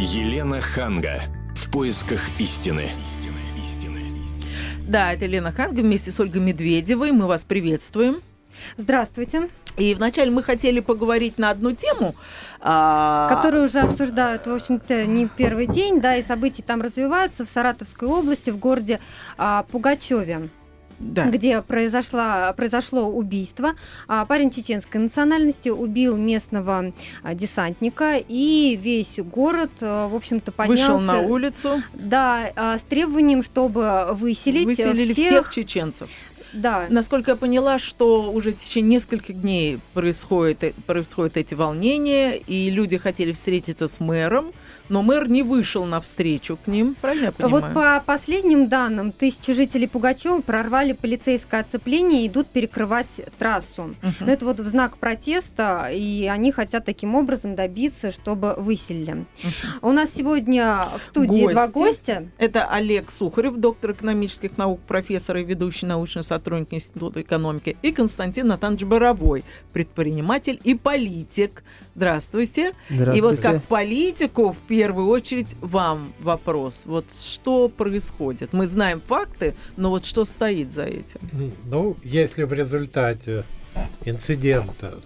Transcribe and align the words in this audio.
Елена 0.00 0.60
Ханга. 0.60 1.22
В 1.56 1.68
поисках 1.72 2.20
истины. 2.38 2.84
Да, 4.86 5.12
это 5.12 5.24
Елена 5.24 5.50
Ханга 5.50 5.80
вместе 5.80 6.12
с 6.12 6.20
Ольгой 6.20 6.40
Медведевой. 6.40 7.10
Мы 7.10 7.26
вас 7.26 7.42
приветствуем. 7.42 8.22
Здравствуйте. 8.76 9.48
И 9.76 9.96
вначале 9.96 10.30
мы 10.30 10.44
хотели 10.44 10.78
поговорить 10.78 11.36
на 11.36 11.50
одну 11.50 11.72
тему, 11.72 12.14
а... 12.60 13.28
которую 13.28 13.64
уже 13.64 13.80
обсуждают, 13.80 14.46
в 14.46 14.52
общем-то, 14.52 15.04
не 15.04 15.26
первый 15.26 15.66
день, 15.66 16.00
да, 16.00 16.14
и 16.14 16.22
события 16.22 16.62
там 16.62 16.80
развиваются 16.80 17.44
в 17.44 17.48
Саратовской 17.48 18.06
области, 18.06 18.50
в 18.50 18.58
городе 18.58 19.00
а, 19.36 19.64
Пугачеве 19.64 20.48
да. 20.98 21.26
где 21.26 21.62
произошло, 21.62 22.52
произошло 22.56 23.08
убийство. 23.08 23.74
А, 24.06 24.24
парень 24.24 24.50
чеченской 24.50 25.00
национальности 25.00 25.68
убил 25.68 26.16
местного 26.16 26.92
а, 27.22 27.34
десантника, 27.34 28.16
и 28.16 28.78
весь 28.80 29.18
город, 29.18 29.70
а, 29.80 30.08
в 30.08 30.14
общем-то, 30.14 30.52
поднялся... 30.52 30.92
Вышел 30.92 31.00
на 31.00 31.20
улицу. 31.20 31.82
Да, 31.94 32.52
с 32.56 32.82
требованием, 32.82 33.42
чтобы 33.42 34.08
выселить 34.12 34.66
Выселили 34.66 35.12
всех, 35.12 35.26
всех 35.26 35.54
чеченцев. 35.54 36.08
Да. 36.52 36.86
Насколько 36.88 37.32
я 37.32 37.36
поняла, 37.36 37.78
что 37.78 38.32
уже 38.32 38.52
в 38.52 38.56
течение 38.56 38.96
нескольких 38.96 39.40
дней 39.40 39.78
происходит, 39.92 40.74
происходят 40.86 41.36
эти 41.36 41.54
волнения, 41.54 42.36
и 42.36 42.70
люди 42.70 42.96
хотели 42.96 43.32
встретиться 43.32 43.86
с 43.86 44.00
мэром, 44.00 44.52
но 44.88 45.02
мэр 45.02 45.28
не 45.28 45.42
вышел 45.42 45.84
навстречу 45.84 46.56
к 46.56 46.66
ним, 46.66 46.96
правильно 47.00 47.26
я 47.26 47.32
понимаю? 47.32 47.62
Вот 47.62 47.74
по 47.74 48.02
последним 48.04 48.68
данным, 48.68 49.12
тысячи 49.12 49.52
жителей 49.52 49.86
Пугачева 49.86 50.40
прорвали 50.40 50.92
полицейское 50.92 51.60
оцепление 51.60 52.24
и 52.24 52.28
идут 52.28 52.48
перекрывать 52.48 53.08
трассу. 53.38 53.94
uh 54.02 54.12
Но 54.20 54.32
это 54.32 54.44
вот 54.44 54.60
в 54.60 54.66
знак 54.66 54.96
протеста, 54.96 55.90
и 55.92 56.26
они 56.26 56.52
хотят 56.52 56.84
таким 56.84 57.14
образом 57.14 57.54
добиться, 57.54 58.10
чтобы 58.10 58.54
выселили. 58.56 59.26
uh 59.42 59.48
У 59.82 59.92
нас 59.92 60.10
сегодня 60.14 60.80
в 60.98 61.02
студии 61.02 61.42
Гости. 61.42 61.54
два 61.54 61.68
гостя. 61.68 62.28
Это 62.38 62.66
Олег 62.66 63.10
Сухарев, 63.10 63.56
доктор 63.56 63.92
экономических 63.92 64.56
наук, 64.58 64.80
профессор 64.80 65.36
и 65.38 65.44
ведущий 65.44 65.86
научный 65.86 66.22
сотрудник 66.22 66.72
Института 66.72 67.22
экономики, 67.22 67.76
и 67.82 67.92
Константин 67.92 68.46
Натанович 68.48 68.84
Боровой, 68.84 69.44
предприниматель 69.72 70.60
и 70.64 70.74
политик. 70.74 71.62
Здравствуйте. 71.94 72.72
Здравствуйте. 72.88 73.18
И 73.18 73.20
вот 73.20 73.40
как 73.40 73.64
политику 73.64 74.52
в 74.52 74.56
первую 74.78 75.08
очередь 75.08 75.56
вам 75.60 76.14
вопрос. 76.20 76.84
Вот 76.86 77.06
что 77.12 77.68
происходит? 77.68 78.52
Мы 78.52 78.68
знаем 78.68 79.00
факты, 79.00 79.56
но 79.76 79.90
вот 79.90 80.04
что 80.04 80.24
стоит 80.24 80.70
за 80.70 80.84
этим? 80.84 81.18
Ну, 81.64 81.96
если 82.04 82.44
в 82.44 82.52
результате 82.52 83.42
инцидента 84.04 85.00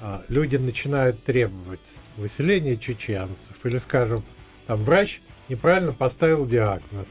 а, 0.00 0.22
люди 0.30 0.56
начинают 0.56 1.22
требовать 1.22 1.80
выселения 2.16 2.78
чеченцев, 2.78 3.54
или, 3.64 3.76
скажем, 3.76 4.22
там 4.66 4.82
врач 4.84 5.20
неправильно 5.50 5.92
поставил 5.92 6.46
диагноз, 6.46 7.08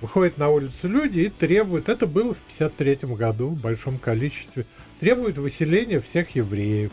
выходят 0.00 0.38
на 0.38 0.48
улицу 0.48 0.88
люди 0.88 1.18
и 1.18 1.28
требуют, 1.28 1.88
это 1.88 2.06
было 2.06 2.34
в 2.34 2.40
1953 2.52 3.16
году 3.16 3.48
в 3.48 3.60
большом 3.60 3.98
количестве, 3.98 4.64
требуют 5.00 5.38
выселения 5.38 5.98
всех 5.98 6.36
евреев. 6.36 6.92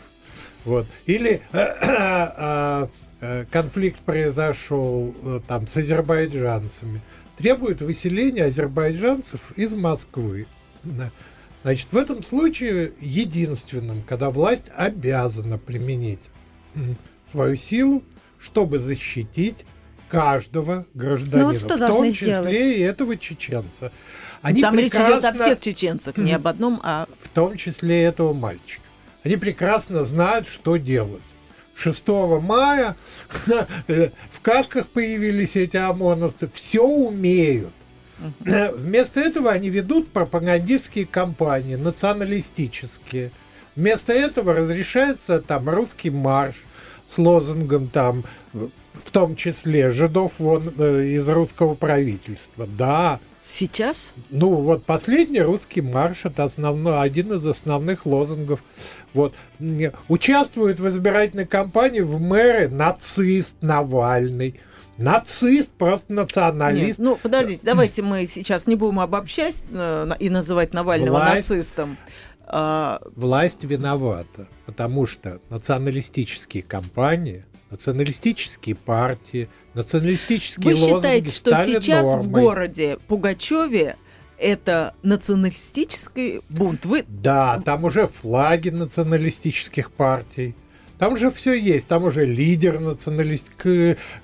Вот. 0.64 0.88
Или 1.06 1.40
а, 1.52 2.88
конфликт 3.50 4.00
произошел 4.00 5.14
э, 5.22 5.40
там 5.46 5.66
с 5.66 5.76
азербайджанцами, 5.76 7.00
требует 7.36 7.80
выселения 7.80 8.44
азербайджанцев 8.44 9.40
из 9.56 9.74
Москвы. 9.74 10.46
Значит, 11.62 11.88
в 11.90 11.96
этом 11.96 12.22
случае 12.22 12.92
единственным, 13.00 14.02
когда 14.02 14.30
власть 14.30 14.70
обязана 14.74 15.58
применить 15.58 16.20
свою 17.32 17.56
силу, 17.56 18.02
чтобы 18.38 18.78
защитить 18.78 19.64
каждого 20.08 20.86
гражданина, 20.94 21.48
ну, 21.48 21.52
вот 21.52 21.58
что 21.58 21.76
в 21.76 21.88
том 21.88 22.12
числе 22.12 22.34
сделать? 22.34 22.54
и 22.54 22.80
этого 22.80 23.16
чеченца. 23.16 23.90
Они 24.42 24.62
Там 24.62 24.76
прекрасно, 24.76 25.08
речь 25.08 25.18
идет 25.18 25.24
о 25.24 25.32
всех 25.34 25.60
чеченцах, 25.60 26.16
не 26.16 26.32
об 26.32 26.46
одном, 26.46 26.80
а... 26.84 27.08
В 27.20 27.28
том 27.30 27.56
числе 27.56 28.04
этого 28.04 28.32
мальчика. 28.32 28.82
Они 29.24 29.36
прекрасно 29.36 30.04
знают, 30.04 30.46
что 30.46 30.76
делать. 30.76 31.22
6 31.76 32.08
мая 32.42 32.96
в 33.86 34.40
касках 34.42 34.86
появились 34.88 35.56
эти 35.56 35.76
ОМОНовцы, 35.76 36.48
все 36.52 36.82
умеют. 36.82 37.72
Вместо 38.40 39.20
этого 39.20 39.50
они 39.50 39.68
ведут 39.68 40.08
пропагандистские 40.08 41.06
кампании, 41.06 41.76
националистические. 41.76 43.30
Вместо 43.74 44.14
этого 44.14 44.54
разрешается 44.54 45.40
там 45.40 45.68
русский 45.68 46.10
марш 46.10 46.56
с 47.06 47.18
лозунгом 47.18 47.88
там, 47.88 48.24
в 48.52 49.10
том 49.12 49.36
числе 49.36 49.90
жидов 49.90 50.32
вон 50.38 50.72
э, 50.78 51.04
из 51.08 51.28
русского 51.28 51.74
правительства. 51.74 52.66
Да, 52.66 53.20
Сейчас? 53.46 54.12
Ну, 54.30 54.50
вот 54.56 54.84
последний 54.84 55.40
русский 55.40 55.80
марш 55.80 56.24
это 56.24 56.44
основной, 56.44 57.00
один 57.00 57.32
из 57.32 57.46
основных 57.46 58.04
лозунгов. 58.04 58.60
Вот. 59.14 59.34
Участвует 60.08 60.80
в 60.80 60.88
избирательной 60.88 61.46
кампании 61.46 62.00
в 62.00 62.20
мэры 62.20 62.68
нацист 62.68 63.56
Навальный. 63.60 64.60
Нацист, 64.98 65.70
просто 65.72 66.12
националист. 66.12 66.98
Нет, 66.98 66.98
ну, 66.98 67.16
подождите, 67.22 67.60
давайте 67.62 68.02
мы 68.02 68.26
сейчас 68.26 68.66
не 68.66 68.76
будем 68.76 68.98
обобщать 68.98 69.64
э, 69.70 70.10
и 70.18 70.30
называть 70.30 70.72
Навального 70.72 71.18
власть, 71.18 71.50
нацистом. 71.50 71.98
А... 72.46 73.00
Власть 73.14 73.62
виновата, 73.62 74.48
потому 74.64 75.06
что 75.06 75.40
националистические 75.50 76.62
кампании– 76.62 77.44
националистические 77.70 78.74
партии, 78.74 79.48
националистические 79.76 80.74
Вы 80.74 80.76
считаете, 80.76 81.30
что 81.30 81.54
сейчас 81.64 82.10
нормой. 82.10 82.26
в 82.26 82.30
городе 82.30 82.98
Пугачеве 83.06 83.96
это 84.38 84.94
националистический 85.02 86.40
бунт? 86.48 86.84
Вы... 86.86 87.04
Да, 87.06 87.60
там 87.64 87.84
уже 87.84 88.06
флаги 88.06 88.70
националистических 88.70 89.90
партий. 89.90 90.54
Там 90.98 91.16
же 91.16 91.30
все 91.30 91.52
есть, 91.52 91.86
там 91.86 92.04
уже 92.04 92.24
лидер 92.24 92.80
националист, 92.80 93.50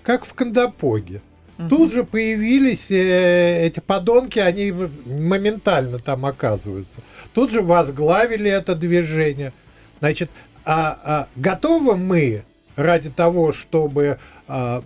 как 0.03 0.25
в 0.25 0.33
Кандапоге. 0.33 1.21
Угу. 1.59 1.69
Тут 1.69 1.93
же 1.93 2.05
появились 2.05 2.91
э, 2.91 3.67
эти 3.67 3.81
подонки, 3.81 4.39
они 4.39 4.73
моментально 5.05 5.99
там 5.99 6.25
оказываются. 6.25 7.01
Тут 7.35 7.51
же 7.53 7.61
возглавили 7.61 8.51
это 8.51 8.75
движение. 8.75 9.53
Значит, 10.01 10.31
а, 10.65 10.99
а 11.05 11.29
готовы 11.37 11.99
мы 11.99 12.45
ради 12.77 13.11
того, 13.11 13.53
чтобы 13.53 14.19
а, 14.49 14.83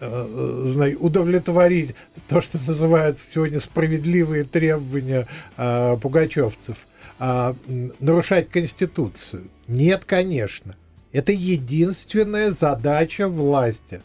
а, 0.00 0.92
удовлетворить 0.98 1.94
то, 2.28 2.40
что 2.40 2.58
называется 2.66 3.24
сегодня 3.30 3.60
справедливые 3.60 4.44
требования 4.44 5.26
а, 5.56 5.96
пугачевцев, 5.96 6.86
а, 7.18 7.54
нарушать 8.00 8.48
Конституцию? 8.48 9.48
Нет, 9.68 10.04
конечно. 10.04 10.74
Это 11.12 11.32
единственная 11.32 12.50
задача 12.52 13.28
власти. 13.28 14.02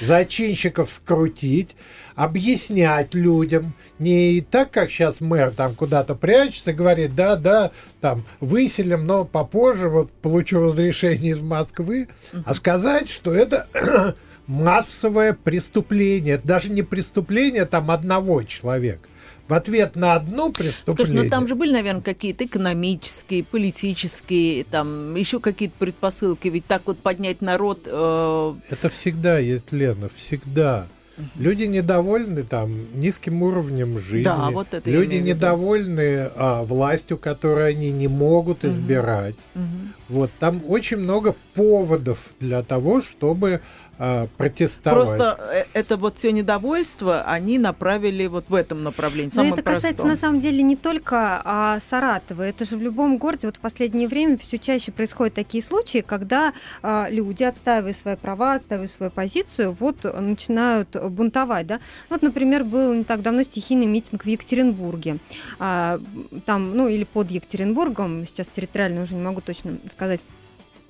Зачинщиков 0.00 0.92
скрутить, 0.92 1.76
объяснять 2.14 3.14
людям, 3.14 3.74
не 3.98 4.40
так, 4.40 4.70
как 4.70 4.90
сейчас 4.90 5.20
мэр 5.20 5.50
там 5.50 5.74
куда-то 5.74 6.14
прячется, 6.14 6.72
говорит, 6.72 7.14
да, 7.14 7.36
да, 7.36 7.70
там 8.00 8.24
выселим, 8.40 9.06
но 9.06 9.24
попозже 9.24 9.88
вот 9.88 10.10
получу 10.12 10.60
разрешение 10.60 11.32
из 11.32 11.40
Москвы, 11.40 12.08
а 12.44 12.54
сказать, 12.54 13.08
что 13.08 13.32
это 13.32 13.68
массовое 14.46 15.32
преступление, 15.32 16.34
это 16.34 16.46
даже 16.46 16.70
не 16.70 16.82
преступление 16.82 17.64
там 17.64 17.90
одного 17.90 18.42
человека, 18.42 19.08
в 19.48 19.54
ответ 19.54 19.96
на 19.96 20.14
одно 20.14 20.50
преступление. 20.50 21.06
Скажи, 21.06 21.12
ну 21.12 21.30
там 21.30 21.48
же 21.48 21.54
были, 21.54 21.72
наверное, 21.72 22.02
какие-то 22.02 22.44
экономические, 22.46 23.44
политические, 23.44 24.64
там 24.64 25.14
еще 25.14 25.40
какие-то 25.40 25.74
предпосылки, 25.78 26.48
ведь 26.48 26.66
так 26.66 26.82
вот 26.86 26.98
поднять 26.98 27.40
народ... 27.40 27.80
Э... 27.86 28.54
Это 28.70 28.88
всегда 28.88 29.38
есть, 29.38 29.72
Лена, 29.72 30.08
всегда. 30.14 30.86
Люди 31.36 31.64
недовольны 31.64 32.42
там 32.42 32.86
низким 32.98 33.42
уровнем 33.42 33.98
жизни. 33.98 34.24
Да, 34.24 34.50
вот 34.50 34.68
это 34.72 34.90
Люди 34.90 35.16
недовольны 35.16 36.30
а, 36.34 36.64
властью, 36.64 37.18
которую 37.18 37.66
они 37.66 37.92
не 37.92 38.08
могут 38.08 38.64
избирать. 38.64 39.36
Угу. 39.54 39.62
Вот 40.08 40.30
там 40.40 40.62
очень 40.66 40.96
много 40.96 41.36
поводов 41.54 42.30
для 42.40 42.62
того, 42.62 43.00
чтобы 43.00 43.60
а, 43.98 44.26
протестовать. 44.36 44.98
Просто 44.98 45.38
э, 45.52 45.64
это 45.72 45.96
вот 45.96 46.18
все 46.18 46.32
недовольство 46.32 47.22
они 47.22 47.58
направили 47.58 48.26
вот 48.26 48.46
в 48.48 48.54
этом 48.54 48.82
направлении. 48.82 49.30
Но 49.34 49.44
это 49.44 49.62
касается 49.62 49.88
простом. 49.88 50.08
на 50.08 50.16
самом 50.16 50.40
деле 50.40 50.62
не 50.62 50.76
только 50.76 51.40
а, 51.44 51.78
Саратова. 51.90 52.42
Это 52.42 52.64
же 52.64 52.76
в 52.76 52.82
любом 52.82 53.18
городе 53.18 53.46
вот 53.46 53.56
в 53.56 53.60
последнее 53.60 54.08
время 54.08 54.36
все 54.38 54.58
чаще 54.58 54.92
происходят 54.92 55.34
такие 55.34 55.62
случаи, 55.62 56.04
когда 56.06 56.52
а, 56.82 57.08
люди, 57.10 57.44
отстаивая 57.44 57.94
свои 57.94 58.16
права, 58.16 58.54
отстаивая 58.54 58.88
свою 58.88 59.10
позицию, 59.10 59.76
вот 59.78 60.04
начинают 60.04 60.88
бунтовать. 61.10 61.66
Да? 61.66 61.80
Вот, 62.10 62.22
например, 62.22 62.64
был 62.64 62.92
не 62.94 63.04
так 63.04 63.22
давно 63.22 63.42
стихийный 63.42 63.86
митинг 63.86 64.24
в 64.24 64.28
Екатеринбурге. 64.28 65.18
А, 65.58 66.00
там, 66.46 66.76
ну 66.76 66.88
или 66.88 67.04
под 67.04 67.30
Екатеринбургом, 67.30 68.26
сейчас 68.26 68.46
территориально 68.54 69.02
уже 69.02 69.14
не 69.14 69.22
могу 69.22 69.40
точно 69.40 69.78
сказать 69.92 70.20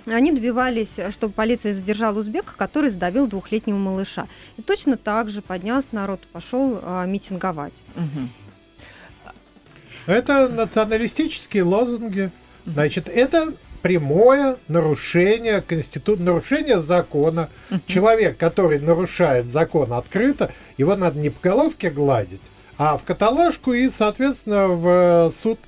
они 0.06 0.32
добивались, 0.32 0.92
чтобы 1.10 1.32
полиция 1.32 1.74
задержала 1.74 2.18
узбека, 2.18 2.52
который 2.56 2.90
задавил 2.90 3.26
двухлетнего 3.26 3.78
малыша. 3.78 4.26
И 4.56 4.62
точно 4.62 4.96
так 4.96 5.30
же 5.30 5.42
поднялся 5.42 5.88
народ, 5.92 6.20
пошел 6.32 6.78
а, 6.82 7.06
митинговать. 7.06 7.72
Угу. 7.96 8.28
Это 10.06 10.48
националистические 10.48 11.62
лозунги. 11.62 12.30
Значит, 12.66 13.08
это 13.08 13.54
прямое 13.82 14.56
нарушение 14.68 15.60
конститу... 15.60 16.16
нарушение 16.16 16.80
закона. 16.80 17.50
Человек, 17.86 18.38
который 18.38 18.78
нарушает 18.80 19.46
закон 19.46 19.92
открыто, 19.92 20.52
его 20.78 20.96
надо 20.96 21.18
не 21.18 21.30
по 21.30 21.40
головке 21.42 21.90
гладить, 21.90 22.40
а 22.78 22.96
в 22.96 23.04
каталожку 23.04 23.72
и, 23.72 23.90
соответственно, 23.90 24.68
в 24.68 25.30
суд. 25.30 25.58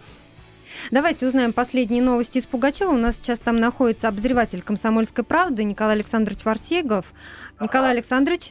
Давайте 0.90 1.26
узнаем 1.26 1.52
последние 1.52 2.02
новости 2.02 2.38
из 2.38 2.46
Пугачева. 2.46 2.90
У 2.90 2.96
нас 2.96 3.16
сейчас 3.16 3.40
там 3.40 3.58
находится 3.58 4.08
обозреватель 4.08 4.62
«Комсомольской 4.62 5.24
правды» 5.24 5.64
Николай 5.64 5.96
Александрович 5.96 6.44
Варсегов. 6.44 7.06
Николай 7.60 7.90
Александрович? 7.90 8.50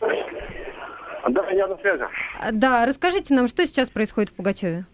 Да, 1.30 1.50
я 1.52 1.68
на 1.68 1.78
связи. 1.78 2.04
Да, 2.52 2.86
расскажите 2.86 3.34
нам, 3.34 3.48
что 3.48 3.66
сейчас 3.66 3.90
происходит 3.90 4.32
в 4.32 4.36
Пугачеве? 4.36 4.86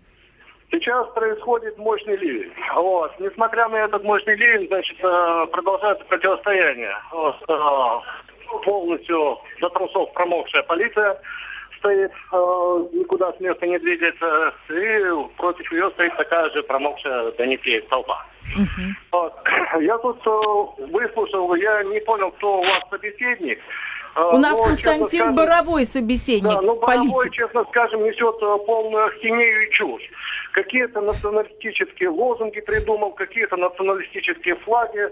Сейчас 0.71 1.07
происходит 1.13 1.77
мощный 1.77 2.15
ливень. 2.15 2.53
Вот. 2.75 3.19
Несмотря 3.19 3.67
на 3.69 3.77
этот 3.77 4.03
мощный 4.03 4.35
ливень, 4.35 4.67
значит, 4.67 4.97
э, 5.03 5.47
продолжается 5.51 6.05
противостояние. 6.05 6.95
Вот. 7.11 7.35
Э, 7.49 8.59
полностью 8.63 9.39
до 9.59 9.69
трусов 9.69 10.13
промокшая 10.13 10.63
полиция 10.63 11.19
стоит, 11.81 12.11
э, 12.31 12.85
никуда 12.93 13.33
с 13.33 13.39
места 13.39 13.67
не 13.67 13.77
двигается, 13.79 14.53
и 14.69 15.35
против 15.37 15.71
ее 15.71 15.89
стоит 15.91 16.15
такая 16.15 16.49
же 16.51 16.63
промокшая 16.63 17.31
до 17.31 17.45
нитей 17.45 17.81
толпа. 17.81 18.25
Uh-huh. 18.57 18.91
Вот. 19.11 19.33
Я 19.81 19.97
тут 19.97 20.19
выслушал, 20.77 21.53
я 21.55 21.83
не 21.83 21.99
понял, 22.01 22.31
кто 22.31 22.59
у 22.59 22.63
вас 22.63 22.83
собеседник. 22.89 23.59
У 24.15 24.37
нас 24.37 24.57
но, 24.57 24.65
Константин 24.65 25.07
скажем, 25.07 25.35
Боровой 25.35 25.85
собеседник, 25.85 26.53
да, 26.53 26.61
ну, 26.61 26.75
Боровой, 26.75 27.11
политик. 27.11 27.33
честно 27.33 27.63
скажем, 27.69 28.03
несет 28.03 28.37
полную 28.65 29.05
ахинею 29.05 29.67
и 29.67 29.71
чушь 29.71 30.09
какие-то 30.51 31.01
националистические 31.01 32.09
лозунги 32.09 32.59
придумал, 32.61 33.11
какие-то 33.11 33.57
националистические 33.57 34.55
флаги, 34.55 35.09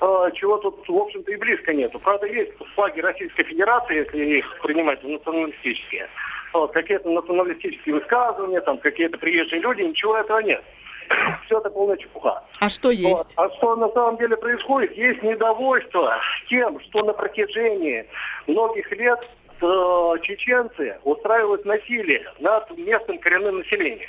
э, 0.00 0.30
чего 0.34 0.58
тут, 0.58 0.88
в 0.88 0.96
общем-то, 0.96 1.30
и 1.32 1.36
близко 1.36 1.72
нету. 1.72 1.98
Правда, 1.98 2.26
есть 2.26 2.52
флаги 2.74 3.00
Российской 3.00 3.44
Федерации, 3.44 3.96
если 3.96 4.38
их 4.38 4.60
принимать 4.62 5.02
националистические. 5.02 6.08
Вот, 6.52 6.72
какие-то 6.72 7.08
националистические 7.08 7.94
высказывания, 7.94 8.60
там 8.60 8.78
какие-то 8.78 9.18
приезжие 9.18 9.60
люди, 9.60 9.82
ничего 9.82 10.16
этого 10.16 10.40
нет. 10.40 10.62
Все 11.46 11.58
это 11.58 11.70
полная 11.70 11.96
чепуха. 11.96 12.42
А 12.58 12.68
что 12.68 12.90
есть? 12.90 13.34
Вот. 13.36 13.52
А 13.52 13.56
что 13.56 13.76
на 13.76 13.88
самом 13.90 14.16
деле 14.16 14.36
происходит? 14.36 14.96
Есть 14.96 15.22
недовольство 15.22 16.20
тем, 16.48 16.80
что 16.80 17.04
на 17.04 17.12
протяжении 17.12 18.06
многих 18.48 18.90
лет 18.92 19.20
э, 19.60 20.12
чеченцы 20.22 20.98
устраивают 21.04 21.64
насилие 21.64 22.24
над 22.40 22.76
местным 22.76 23.18
коренным 23.18 23.58
населением. 23.58 24.08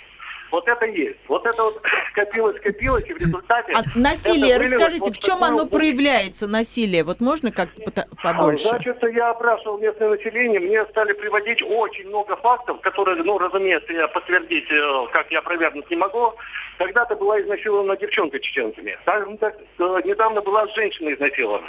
Вот 0.51 0.67
это 0.67 0.85
есть. 0.85 1.19
Вот 1.27 1.45
это 1.45 1.63
вот 1.63 1.81
скопилось, 2.11 2.57
скопилось, 2.57 3.05
и 3.07 3.13
в 3.13 3.17
результате... 3.17 3.73
А 3.73 3.81
насилие, 3.97 4.57
расскажите, 4.57 5.05
вот 5.05 5.15
в 5.15 5.19
чем 5.19 5.43
оно 5.43 5.59
вот... 5.59 5.71
проявляется, 5.71 6.47
насилие? 6.47 7.03
Вот 7.03 7.21
можно 7.21 7.51
как-то 7.51 8.05
побольше? 8.21 8.67
Значит, 8.67 8.97
я 9.13 9.31
опрашивал 9.31 9.77
местное 9.77 10.09
население, 10.09 10.59
мне 10.59 10.85
стали 10.87 11.13
приводить 11.13 11.61
очень 11.63 12.07
много 12.09 12.35
фактов, 12.35 12.81
которые, 12.81 13.23
ну, 13.23 13.37
разумеется, 13.37 13.93
я 13.93 14.07
подтвердить, 14.09 14.69
э, 14.69 15.07
как 15.13 15.31
я 15.31 15.39
опровергнуть 15.39 15.89
не 15.89 15.95
могу. 15.95 16.33
Когда-то 16.77 17.15
была 17.15 17.39
изнасилована 17.41 17.95
девчонка 17.95 18.39
чеченцами. 18.39 18.97
Так, 19.05 19.27
так, 19.39 19.55
э, 19.57 20.01
недавно 20.03 20.41
была 20.41 20.67
женщина 20.67 21.13
изнасилована. 21.13 21.67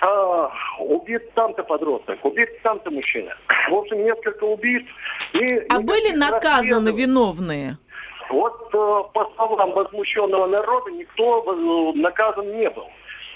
А, 0.00 0.50
убит 0.78 1.32
там-то 1.34 1.64
подросток, 1.64 2.24
убит 2.24 2.62
там-то 2.62 2.90
мужчина. 2.90 3.36
В 3.68 3.74
общем, 3.74 4.04
несколько 4.04 4.44
убийств. 4.44 4.90
И 5.32 5.56
а 5.68 5.80
были 5.80 6.14
наказаны 6.14 6.90
виновные? 6.90 7.78
Вот 8.30 8.68
э, 8.72 9.02
по 9.12 9.32
словам 9.36 9.72
возмущенного 9.72 10.46
народа 10.46 10.90
никто 10.90 11.44
э, 11.46 11.98
наказан 11.98 12.56
не 12.56 12.68
был. 12.70 12.86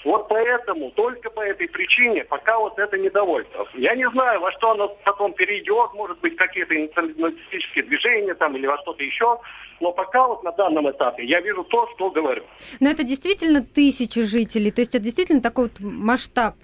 Вот 0.03 0.27
поэтому, 0.27 0.91
только 0.91 1.29
по 1.29 1.39
этой 1.41 1.67
причине, 1.69 2.25
пока 2.25 2.59
вот 2.59 2.77
это 2.77 2.97
недовольство. 2.97 3.65
Я 3.73 3.95
не 3.95 4.09
знаю, 4.09 4.41
во 4.41 4.51
что 4.51 4.71
оно 4.71 4.89
потом 5.05 5.33
перейдет, 5.33 5.93
может 5.93 6.19
быть, 6.19 6.35
какие-то 6.35 6.73
националистические 6.73 7.85
движения 7.85 8.33
там 8.33 8.55
или 8.57 8.67
во 8.67 8.77
что-то 8.79 9.01
еще, 9.01 9.39
но 9.79 9.93
пока 9.93 10.27
вот 10.27 10.43
на 10.43 10.51
данном 10.51 10.89
этапе 10.91 11.23
я 11.23 11.39
вижу 11.39 11.63
то, 11.63 11.87
что 11.95 12.11
говорю. 12.11 12.43
Но 12.81 12.89
это 12.89 13.03
действительно 13.03 13.63
тысячи 13.63 14.23
жителей, 14.23 14.71
то 14.71 14.81
есть 14.81 14.93
это 14.93 15.03
действительно 15.03 15.41
такой 15.41 15.65
вот 15.65 15.79
масштаб 15.79 16.55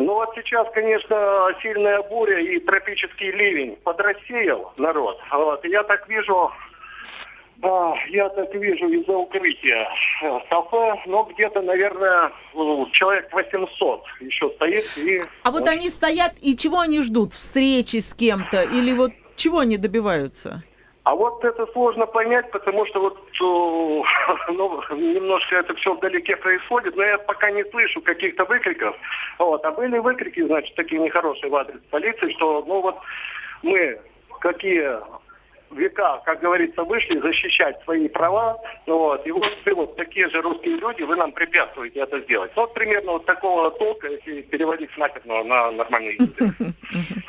ну 0.00 0.14
вот 0.14 0.30
сейчас, 0.34 0.66
конечно, 0.74 1.48
сильная 1.62 2.02
буря 2.02 2.40
и 2.40 2.58
тропический 2.58 3.30
ливень 3.30 3.76
подрассеял 3.84 4.72
народ. 4.76 5.18
Вот. 5.30 5.64
И 5.64 5.70
я 5.70 5.84
так 5.84 6.08
вижу, 6.08 6.50
да, 7.62 7.94
я 8.08 8.28
так 8.30 8.54
вижу 8.54 8.88
из-за 8.88 9.12
укрытия 9.12 9.86
э, 10.22 10.38
кафе, 10.48 10.94
но 11.06 11.24
где-то, 11.24 11.60
наверное, 11.60 12.32
ну, 12.54 12.88
человек 12.92 13.30
800 13.32 14.04
еще 14.20 14.50
стоит. 14.56 14.84
И... 14.96 15.22
А 15.42 15.50
вот 15.50 15.68
они 15.68 15.90
стоят, 15.90 16.32
и 16.40 16.56
чего 16.56 16.80
они 16.80 17.02
ждут? 17.02 17.32
Встречи 17.32 17.98
с 17.98 18.14
кем-то? 18.14 18.62
Или 18.62 18.92
вот 18.92 19.12
чего 19.36 19.58
они 19.58 19.76
добиваются? 19.76 20.62
А 21.04 21.14
вот 21.14 21.44
это 21.44 21.66
сложно 21.72 22.06
понять, 22.06 22.50
потому 22.50 22.86
что 22.86 23.00
вот 23.00 23.18
э, 23.18 24.52
ну, 24.52 24.80
немножко 24.96 25.56
это 25.56 25.74
все 25.74 25.94
вдалеке 25.94 26.36
происходит, 26.36 26.96
но 26.96 27.02
я 27.02 27.18
пока 27.18 27.50
не 27.50 27.64
слышу 27.70 28.00
каких-то 28.00 28.44
выкриков. 28.46 28.96
Вот. 29.38 29.62
А 29.64 29.70
были 29.72 29.98
выкрики, 29.98 30.42
значит, 30.46 30.74
такие 30.76 31.00
нехорошие 31.00 31.50
в 31.50 31.56
адрес 31.56 31.80
полиции, 31.90 32.32
что 32.36 32.64
ну 32.66 32.80
вот 32.80 32.96
мы 33.62 33.98
какие 34.40 34.98
века, 35.70 36.20
как 36.24 36.40
говорится, 36.40 36.82
вышли 36.84 37.18
защищать 37.20 37.82
свои 37.84 38.08
права, 38.08 38.58
вот, 38.86 39.26
и 39.26 39.30
вот 39.30 39.50
вы 39.64 39.74
вот 39.74 39.96
такие 39.96 40.28
же 40.28 40.40
русские 40.40 40.76
люди, 40.76 41.02
вы 41.02 41.16
нам 41.16 41.32
препятствуете 41.32 42.00
это 42.00 42.20
сделать. 42.20 42.50
Вот 42.56 42.74
примерно 42.74 43.12
вот 43.12 43.26
такого 43.26 43.70
толка, 43.72 44.08
если 44.08 44.42
переводить 44.42 44.90
с 44.92 44.96
матерного 44.96 45.44
на 45.44 45.70
нормальный 45.72 46.14
язык. 46.14 46.54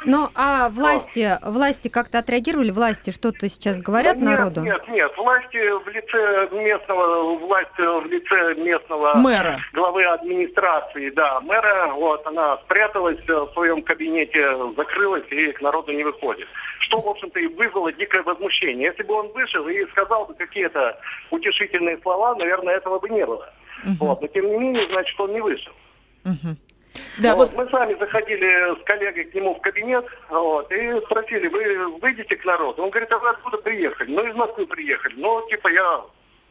Ну, 0.04 0.30
а 0.34 0.70
власти, 0.70 1.38
власти 1.44 1.88
как-то 1.88 2.20
отреагировали? 2.20 2.72
Власти 2.72 3.12
что-то 3.12 3.48
сейчас 3.50 3.80
говорят 3.80 4.18
нет, 4.18 4.26
народу? 4.26 4.62
Нет, 4.62 4.82
нет, 4.88 5.12
власти 5.16 5.58
в 5.58 5.88
лице 5.88 6.50
местного, 6.52 7.36
власть 7.38 7.78
в 7.78 8.06
лице 8.08 8.56
местного 8.56 9.14
мэра. 9.14 9.60
главы 9.74 10.04
администрации, 10.06 11.12
да, 11.12 11.40
мэра, 11.42 11.92
вот, 11.94 12.26
она 12.26 12.58
спряталась 12.58 13.20
в 13.28 13.54
своем 13.54 13.84
кабинете, 13.84 14.58
закрылась 14.76 15.26
и 15.30 15.52
к 15.52 15.62
народу 15.62 15.92
не 15.92 16.04
выходит. 16.04 16.48
Что, 16.92 17.00
в 17.00 17.08
общем-то, 17.08 17.40
и 17.40 17.48
вызвало 17.48 17.94
дикое 17.94 18.22
возмущение. 18.24 18.88
Если 18.88 19.04
бы 19.04 19.14
он 19.14 19.30
вышел 19.30 19.66
и 19.70 19.86
сказал 19.92 20.26
бы 20.26 20.34
какие-то 20.34 21.00
утешительные 21.30 21.98
слова, 22.00 22.36
наверное, 22.36 22.76
этого 22.76 23.00
бы 23.00 23.08
не 23.08 23.26
было. 23.26 23.50
Угу. 23.86 24.06
Вот. 24.06 24.22
Но 24.22 24.28
тем 24.28 24.52
не 24.52 24.58
менее, 24.58 24.86
значит, 24.88 25.18
он 25.18 25.32
не 25.32 25.40
вышел. 25.40 25.72
Угу. 26.26 26.58
Да, 27.24 27.36
вот, 27.38 27.54
вот 27.54 27.64
мы 27.64 27.72
сами 27.72 27.94
заходили 27.98 28.78
с 28.78 28.84
коллегой 28.84 29.24
к 29.24 29.34
нему 29.34 29.56
в 29.56 29.62
кабинет 29.62 30.06
вот, 30.30 30.70
и 30.70 31.00
спросили, 31.06 31.48
вы 31.48 31.98
выйдете 32.00 32.36
к 32.36 32.44
народу? 32.44 32.84
Он 32.84 32.90
говорит, 32.90 33.10
а 33.14 33.20
вы 33.20 33.30
откуда 33.30 33.58
приехали? 33.60 34.12
Ну, 34.12 34.28
из 34.28 34.36
Москвы 34.36 34.66
приехали. 34.66 35.14
Ну, 35.16 35.48
типа, 35.50 35.70
я 35.70 36.02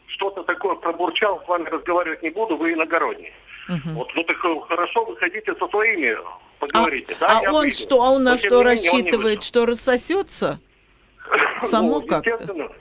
что-то 0.06 0.42
такое 0.44 0.76
пробурчал, 0.76 1.42
с 1.44 1.49
вами 1.49 1.68
разговаривать 1.68 2.23
не 2.23 2.30
буду, 2.30 2.56
вы 2.56 2.73
иногородние. 2.73 3.35
Угу. 3.71 3.91
Вот, 3.95 4.09
ну 4.17 4.25
так 4.25 4.37
хорошо, 4.67 5.05
выходите 5.05 5.55
со 5.55 5.69
своими, 5.69 6.17
поговорите. 6.59 7.17
А, 7.21 7.21
да, 7.21 7.39
а 7.39 7.53
он 7.53 7.62
выйду. 7.62 7.77
что, 7.77 8.03
а 8.03 8.11
он 8.11 8.25
на 8.25 8.37
что 8.37 8.65
рассчитывает, 8.65 9.45
что 9.45 9.65
рассосется? 9.65 10.59
Само 11.57 12.00
ну, 12.00 12.07
как-то. 12.07 12.73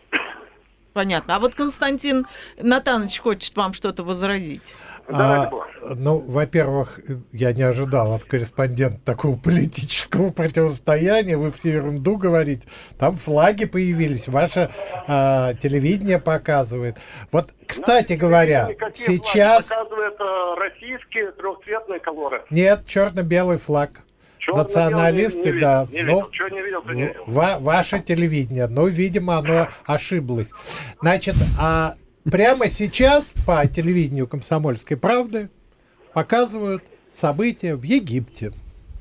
Понятно. 0.94 1.36
А 1.36 1.40
вот 1.40 1.54
Константин 1.54 2.26
Натанович 2.58 3.20
хочет 3.20 3.56
вам 3.56 3.74
что-то 3.74 4.04
возразить. 4.04 4.74
А, 5.12 5.50
ну, 5.96 6.20
во-первых, 6.20 7.00
я 7.32 7.54
не 7.54 7.64
ожидал 7.64 8.14
от 8.14 8.24
корреспондента 8.26 9.00
такого 9.04 9.36
политического 9.38 10.32
противостояния. 10.32 11.38
Вы 11.38 11.52
все 11.52 11.74
ерунду 11.74 12.18
говорите. 12.18 12.64
Там 12.98 13.18
флаги 13.18 13.66
появились, 13.66 14.28
ваше 14.28 14.70
а, 15.08 15.54
телевидение 15.56 16.20
показывает. 16.20 16.98
Вот, 17.32 17.50
кстати 17.66 18.14
Наши 18.14 18.22
говоря, 18.22 18.70
сейчас... 18.96 19.66
Показывает 19.66 20.16
а, 20.20 20.56
российские 20.56 21.32
трехцветные 21.32 22.00
колоры. 22.00 22.44
Нет, 22.50 22.86
черно-белый 22.88 23.58
флаг. 23.58 23.92
Националисты, 24.48 25.52
не, 25.52 25.60
да. 25.60 25.88
Не 25.92 26.02
видел. 26.02 26.22
Но, 26.40 26.48
не 26.50 26.62
видел, 26.62 26.84
не 26.86 27.02
видел. 27.08 27.24
Ва- 27.28 27.58
ваше 27.60 28.00
телевидение, 28.00 28.68
но, 28.68 28.88
видимо, 28.88 29.38
оно 29.38 29.68
ошиблось. 29.86 30.50
Значит, 31.02 31.36
а 31.60 31.96
прямо 32.32 32.70
сейчас 32.70 33.34
по 33.46 33.66
телевидению 33.68 34.28
«Комсомольской 34.28 34.98
правды» 34.98 35.50
показывают 36.14 36.84
события 37.14 37.76
в 37.76 37.84
Египте. 37.84 38.54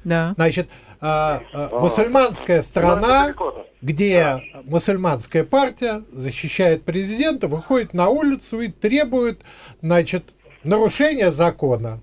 Да. 0.04 0.34
Значит, 0.36 0.68
а, 1.00 1.42
а, 1.52 1.80
мусульманская 1.80 2.62
страна, 2.62 3.34
где 3.80 4.42
мусульманская 4.64 5.44
партия 5.44 6.02
защищает 6.10 6.84
президента, 6.84 7.48
выходит 7.48 7.94
на 7.94 8.08
улицу 8.08 8.60
и 8.60 8.68
требует, 8.68 9.40
значит, 9.80 10.24
нарушения 10.64 11.30
закона 11.30 12.00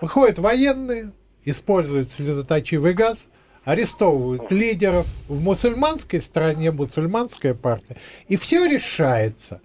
Выходят 0.00 0.38
военные, 0.38 1.12
используют 1.44 2.10
слезоточивый 2.10 2.94
газ, 2.94 3.18
арестовывают 3.64 4.50
лидеров 4.50 5.06
в 5.28 5.40
мусульманской 5.40 6.22
стране, 6.22 6.72
мусульманская 6.72 7.54
партия, 7.54 7.96
и 8.26 8.36
все 8.36 8.64
решается. 8.64 9.60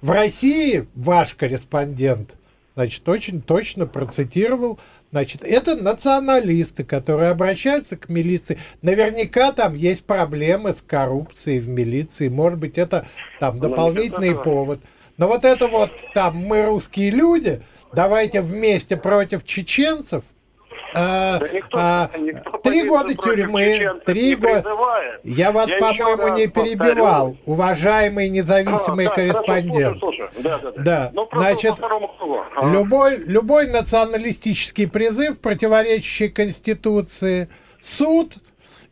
В 0.00 0.10
России 0.10 0.86
ваш 0.94 1.34
корреспондент, 1.34 2.36
значит, 2.74 3.08
очень 3.08 3.42
точно 3.42 3.86
процитировал 3.86 4.78
Значит, 5.12 5.42
это 5.42 5.74
националисты, 5.74 6.84
которые 6.84 7.30
обращаются 7.30 7.96
к 7.96 8.08
милиции. 8.08 8.58
Наверняка 8.80 9.50
там 9.50 9.74
есть 9.74 10.04
проблемы 10.04 10.72
с 10.72 10.82
коррупцией 10.86 11.58
в 11.58 11.68
милиции. 11.68 12.28
Может 12.28 12.60
быть, 12.60 12.78
это 12.78 13.08
там 13.40 13.56
ну, 13.56 13.62
дополнительный 13.62 14.36
повод. 14.36 14.80
Но 15.16 15.26
вот 15.26 15.44
это 15.44 15.66
вот 15.66 15.90
там 16.14 16.36
мы 16.36 16.64
русские 16.66 17.10
люди, 17.10 17.60
давайте 17.92 18.40
вместе 18.40 18.96
против 18.96 19.44
чеченцев– 19.44 20.22
а, 20.94 21.38
да 21.38 21.48
никто, 21.48 21.78
а, 21.80 22.10
никто 22.18 22.58
три 22.58 22.82
года 22.88 23.14
тюрьмы, 23.14 24.00
три 24.04 24.34
года. 24.34 24.64
Я 25.24 25.52
вас, 25.52 25.70
по-моему, 25.78 26.34
не 26.36 26.46
перебивал, 26.46 27.32
повторю. 27.32 27.52
уважаемый 27.52 28.28
независимый 28.28 29.06
а, 29.06 29.08
да, 29.08 29.14
корреспондент. 29.14 30.00
Хорошо, 30.00 30.00
слушай, 30.00 30.28
Да, 30.38 30.58
да, 30.58 30.72
да. 30.72 30.82
да. 30.82 31.10
Ну, 31.12 31.28
Значит, 31.32 31.74
а. 31.80 32.70
любой, 32.72 33.16
любой 33.18 33.66
националистический 33.68 34.88
призыв, 34.88 35.38
противоречащий 35.40 36.28
Конституции, 36.28 37.48
суд 37.80 38.34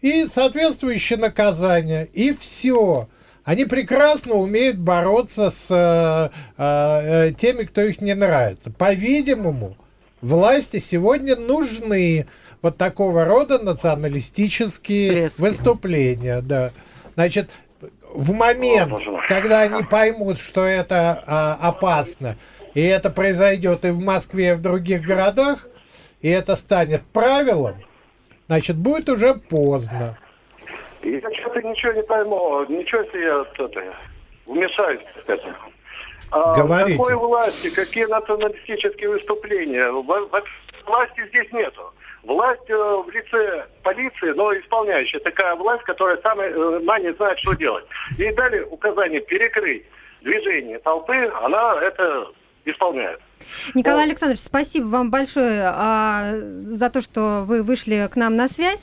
и 0.00 0.26
соответствующее 0.26 1.18
наказание. 1.18 2.06
И 2.12 2.32
все. 2.32 3.08
Они 3.48 3.64
прекрасно 3.64 4.34
умеют 4.34 4.76
бороться 4.76 5.50
с 5.50 5.68
э, 5.70 6.28
э, 6.58 7.32
теми, 7.32 7.62
кто 7.62 7.80
их 7.80 8.02
не 8.02 8.14
нравится. 8.14 8.70
По-видимому, 8.70 9.77
власти 10.20 10.78
сегодня 10.78 11.36
нужны 11.36 12.26
вот 12.62 12.76
такого 12.76 13.24
рода 13.24 13.58
националистические 13.58 15.12
Плески. 15.12 15.40
выступления. 15.40 16.40
Да. 16.40 16.72
Значит, 17.14 17.50
в 18.12 18.32
момент, 18.32 18.92
когда 19.28 19.62
они 19.62 19.82
поймут, 19.84 20.40
что 20.40 20.64
это 20.64 21.22
а, 21.26 21.58
опасно, 21.60 22.36
и 22.74 22.82
это 22.82 23.10
произойдет 23.10 23.84
и 23.84 23.90
в 23.90 24.00
Москве, 24.00 24.50
и 24.50 24.54
в 24.54 24.62
других 24.62 25.02
городах, 25.02 25.66
и 26.20 26.28
это 26.28 26.56
станет 26.56 27.02
правилом, 27.12 27.76
значит, 28.46 28.76
будет 28.76 29.08
уже 29.08 29.34
поздно. 29.34 30.18
Я 31.02 31.20
что-то 31.20 31.62
ничего 31.62 31.92
не 31.92 32.02
пойму, 32.02 32.64
ничего 32.68 33.04
себе 33.04 33.22
я 33.22 33.46
это, 33.56 33.94
вмешаюсь, 34.46 35.00
кстати. 35.18 35.46
А, 35.46 35.67
Говорите. 36.30 36.98
Какой 36.98 37.14
власти, 37.14 37.74
какие 37.74 38.04
националистические 38.06 39.10
выступления? 39.10 39.90
Власти 39.90 41.26
здесь 41.28 41.50
нету. 41.52 41.92
Власть 42.24 42.68
э, 42.68 42.74
в 42.74 43.08
лице 43.10 43.66
полиции, 43.82 44.32
но 44.32 44.52
исполняющая 44.52 45.20
такая 45.20 45.54
власть, 45.54 45.84
которая 45.84 46.18
сама, 46.18 46.44
сама 46.50 46.98
не 46.98 47.12
знает, 47.14 47.38
что 47.38 47.54
делать. 47.54 47.84
И 48.18 48.30
дали 48.32 48.60
указание 48.60 49.20
перекрыть 49.20 49.84
движение 50.20 50.78
толпы, 50.80 51.30
она 51.42 51.80
это 51.80 52.26
исполняет. 52.64 53.20
Николай 53.74 54.04
Александрович, 54.04 54.40
спасибо 54.40 54.86
вам 54.86 55.10
большое 55.10 55.62
а, 55.64 56.34
за 56.64 56.90
то, 56.90 57.00
что 57.00 57.44
вы 57.46 57.62
вышли 57.62 58.08
к 58.12 58.16
нам 58.16 58.36
на 58.36 58.48
связь. 58.48 58.80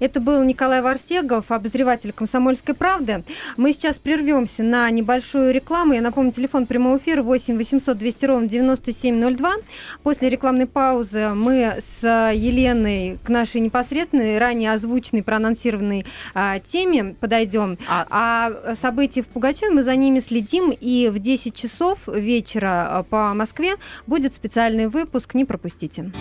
Это 0.00 0.20
был 0.20 0.42
Николай 0.44 0.82
Варсегов, 0.82 1.50
обозреватель 1.50 2.12
«Комсомольской 2.12 2.74
правды». 2.74 3.24
Мы 3.56 3.72
сейчас 3.72 3.96
прервемся 3.96 4.62
на 4.62 4.90
небольшую 4.90 5.52
рекламу. 5.52 5.92
Я 5.92 6.00
напомню, 6.00 6.32
телефон 6.32 6.66
прямого 6.66 6.98
эфира 6.98 7.22
8 7.22 7.56
800 7.56 7.98
200 7.98 8.24
ровно 8.26 8.48
9702. 8.48 9.54
После 10.02 10.28
рекламной 10.28 10.66
паузы 10.66 11.30
мы 11.34 11.80
с 12.00 12.06
Еленой 12.32 13.18
к 13.24 13.28
нашей 13.28 13.60
непосредственной, 13.60 14.38
ранее 14.38 14.72
озвученной, 14.72 15.22
проанонсированной 15.22 16.06
а, 16.34 16.58
теме 16.60 17.16
подойдем. 17.20 17.78
А... 17.88 18.06
а 18.10 18.74
события 18.80 19.22
в 19.22 19.26
Пугачеве 19.26 19.70
мы 19.70 19.82
за 19.82 19.94
ними 19.96 20.20
следим. 20.20 20.70
И 20.70 21.10
в 21.12 21.18
10 21.18 21.54
часов 21.54 21.98
вечера 22.06 22.98
а, 22.98 23.02
по 23.02 23.34
Москве 23.34 23.76
Будет 24.06 24.34
специальный 24.34 24.88
выпуск, 24.88 25.34
не 25.34 25.44
пропустите. 25.44 26.12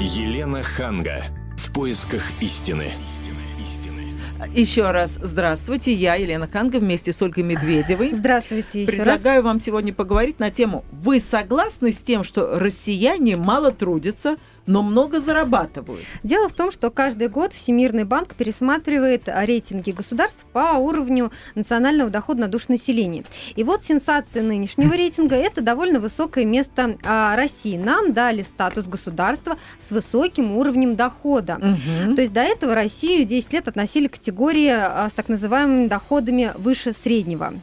Елена 0.00 0.62
Ханга. 0.62 1.24
В 1.56 1.72
поисках 1.72 2.22
истины. 2.40 2.90
Еще 4.54 4.90
раз 4.90 5.18
здравствуйте, 5.22 5.94
я 5.94 6.16
Елена 6.16 6.48
Ханга 6.48 6.78
вместе 6.78 7.12
с 7.12 7.22
Ольгой 7.22 7.44
Медведевой. 7.44 8.12
Здравствуйте. 8.12 8.82
Еще 8.82 8.92
Предлагаю 8.92 9.42
раз. 9.42 9.44
вам 9.44 9.60
сегодня 9.60 9.94
поговорить 9.94 10.40
на 10.40 10.50
тему 10.50 10.84
«Вы 10.90 11.20
согласны 11.20 11.92
с 11.92 11.98
тем, 11.98 12.24
что 12.24 12.58
россияне 12.58 13.36
мало 13.36 13.70
трудятся, 13.70 14.36
но 14.66 14.82
много 14.82 15.20
зарабатывают. 15.20 16.04
Дело 16.22 16.48
в 16.48 16.52
том, 16.52 16.70
что 16.72 16.90
каждый 16.90 17.28
год 17.28 17.52
Всемирный 17.52 18.04
банк 18.04 18.34
пересматривает 18.34 19.22
рейтинги 19.26 19.90
государств 19.90 20.44
по 20.52 20.74
уровню 20.78 21.32
национального 21.54 22.10
дохода 22.10 22.42
на 22.42 22.48
душу 22.48 22.66
населения. 22.68 23.24
И 23.54 23.64
вот 23.64 23.84
сенсация 23.84 24.42
нынешнего 24.42 24.92
рейтинга– 24.94 25.36
это 25.36 25.60
довольно 25.60 26.00
высокое 26.00 26.44
место 26.44 26.96
а, 27.04 27.36
России. 27.36 27.76
Нам 27.76 28.12
дали 28.12 28.42
статус 28.42 28.86
государства 28.86 29.58
с 29.86 29.90
высоким 29.90 30.56
уровнем 30.56 30.96
дохода. 30.96 31.56
Угу. 31.56 32.16
То 32.16 32.22
есть 32.22 32.32
до 32.32 32.40
этого 32.40 32.74
Россию 32.74 33.26
10 33.26 33.52
лет 33.52 33.68
относили 33.68 34.06
к 34.08 34.12
категории 34.12 34.68
а, 34.68 35.08
с 35.08 35.12
так 35.12 35.28
называемыми 35.28 35.88
доходами 35.88 36.52
выше 36.56 36.92
среднего. 37.02 37.54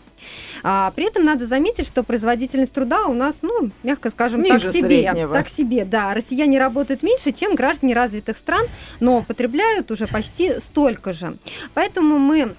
А, 0.64 0.92
при 0.96 1.08
этом 1.08 1.24
надо 1.24 1.48
заметить, 1.48 1.88
что 1.88 2.04
производительность 2.04 2.74
труда 2.74 3.06
у 3.06 3.14
нас, 3.14 3.36
ну, 3.42 3.72
мягко 3.84 4.10
скажем, 4.10 4.42
Ниже 4.42 4.60
так 4.60 4.74
себе. 4.74 5.02
Среднего. 5.02 5.34
Так 5.34 5.50
себе, 5.50 5.86
да. 5.86 6.14
Россияне 6.14 6.60
работают 6.60 7.04
меньше, 7.04 7.32
чем 7.32 7.56
граждане 7.56 7.94
развитых 7.94 8.38
стран, 8.38 8.66
но 9.00 9.24
потребляют 9.24 9.92
уже 9.92 10.08
почти 10.08 10.60
столько 10.60 11.14
же. 11.14 11.38
Поэтому 11.74 12.18
мы 12.18 12.56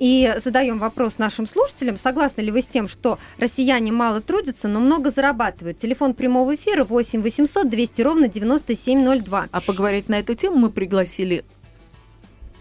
и 0.00 0.32
задаем 0.42 0.78
вопрос 0.78 1.18
нашим 1.18 1.46
слушателям, 1.46 1.98
согласны 1.98 2.40
ли 2.40 2.50
вы 2.50 2.62
с 2.62 2.66
тем, 2.66 2.88
что 2.88 3.18
россияне 3.38 3.92
мало 3.92 4.22
трудятся, 4.22 4.66
но 4.66 4.80
много 4.80 5.10
зарабатывают? 5.10 5.78
Телефон 5.78 6.14
прямого 6.14 6.54
эфира 6.54 6.84
8 6.84 7.20
800 7.20 7.68
200 7.68 8.02
ровно 8.02 8.28
9702. 8.28 9.48
А 9.50 9.60
поговорить 9.60 10.08
на 10.08 10.18
эту 10.18 10.32
тему 10.32 10.56
мы 10.56 10.70
пригласили 10.70 11.44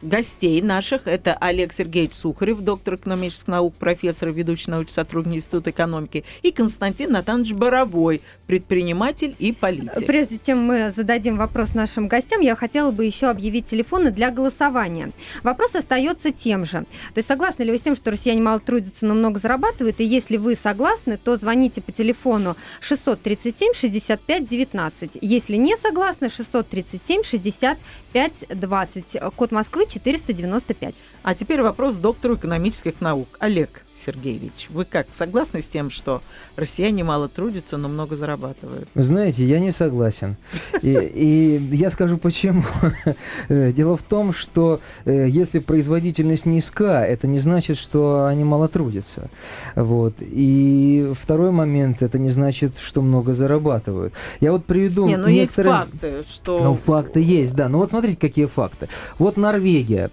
гостей 0.01 0.61
наших. 0.61 1.07
Это 1.07 1.33
Олег 1.33 1.73
Сергеевич 1.73 2.13
Сухарев, 2.13 2.59
доктор 2.59 2.95
экономических 2.95 3.47
наук, 3.47 3.75
профессор, 3.75 4.29
ведущий 4.29 4.71
научный 4.71 4.93
сотрудник 4.93 5.37
Института 5.37 5.71
экономики, 5.71 6.23
и 6.41 6.51
Константин 6.51 7.11
Натанович 7.11 7.53
Боровой, 7.53 8.21
предприниматель 8.47 9.35
и 9.39 9.51
политик. 9.51 10.05
Прежде 10.05 10.39
чем 10.43 10.63
мы 10.63 10.93
зададим 10.95 11.37
вопрос 11.37 11.73
нашим 11.73 12.07
гостям, 12.07 12.41
я 12.41 12.55
хотела 12.55 12.91
бы 12.91 13.05
еще 13.05 13.27
объявить 13.27 13.67
телефоны 13.67 14.11
для 14.11 14.31
голосования. 14.31 15.11
Вопрос 15.43 15.75
остается 15.75 16.31
тем 16.31 16.65
же. 16.65 16.85
То 17.13 17.17
есть 17.17 17.27
согласны 17.27 17.63
ли 17.63 17.71
вы 17.71 17.77
с 17.77 17.81
тем, 17.81 17.95
что 17.95 18.11
россияне 18.11 18.41
мало 18.41 18.59
трудятся, 18.59 19.05
но 19.05 19.13
много 19.13 19.39
зарабатывают? 19.39 19.99
И 19.99 20.05
если 20.05 20.37
вы 20.37 20.55
согласны, 20.55 21.17
то 21.17 21.37
звоните 21.37 21.81
по 21.81 21.91
телефону 21.91 22.55
637 22.81 23.73
65 23.73 24.47
19. 24.47 25.11
Если 25.21 25.55
не 25.55 25.75
согласны, 25.77 26.29
637 26.29 27.23
65 27.23 28.31
20. 28.49 29.05
Код 29.35 29.51
Москвы 29.51 29.85
495. 29.89 30.95
А 31.23 31.35
теперь 31.35 31.61
вопрос 31.61 31.97
доктору 31.97 32.35
экономических 32.35 33.01
наук. 33.01 33.37
Олег 33.39 33.85
Сергеевич, 33.99 34.67
вы 34.69 34.85
как, 34.85 35.07
согласны 35.11 35.61
с 35.61 35.67
тем, 35.67 35.89
что 35.89 36.21
россияне 36.55 37.03
мало 37.03 37.27
трудятся, 37.27 37.77
но 37.77 37.87
много 37.87 38.15
зарабатывают? 38.15 38.87
Знаете, 38.95 39.45
я 39.45 39.59
не 39.59 39.71
согласен. 39.71 40.37
И, 40.81 40.91
и 40.91 41.75
я 41.75 41.89
скажу 41.89 42.17
почему. 42.17 42.63
Дело 43.49 43.97
в 43.97 44.03
том, 44.03 44.33
что 44.33 44.79
э, 45.05 45.27
если 45.29 45.59
производительность 45.59 46.45
низка, 46.45 47.03
это 47.03 47.27
не 47.27 47.39
значит, 47.39 47.77
что 47.77 48.25
они 48.25 48.43
мало 48.43 48.67
трудятся. 48.67 49.29
Вот. 49.75 50.15
И 50.19 51.11
второй 51.19 51.51
момент, 51.51 52.01
это 52.01 52.17
не 52.17 52.31
значит, 52.31 52.77
что 52.79 53.01
много 53.01 53.33
зарабатывают. 53.33 54.13
Я 54.39 54.51
вот 54.51 54.65
приведу 54.65 55.07
не, 55.07 55.17
но 55.17 55.29
некоторые... 55.29 55.73
есть 55.73 55.91
факты, 55.91 56.23
что... 56.27 56.63
Ну, 56.63 56.73
факты 56.73 57.19
есть, 57.19 57.53
да. 57.55 57.69
Но 57.69 57.79
вот 57.79 57.89
смотрите, 57.89 58.17
какие 58.17 58.45
факты. 58.45 58.87
Вот 59.17 59.37
Норвегия 59.37 60.09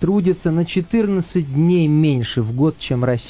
трудится 0.00 0.50
на 0.50 0.64
14 0.64 1.54
дней 1.54 1.86
меньше 1.86 2.42
в 2.42 2.54
год, 2.54 2.78
чем 2.78 3.04
Россия 3.04 3.27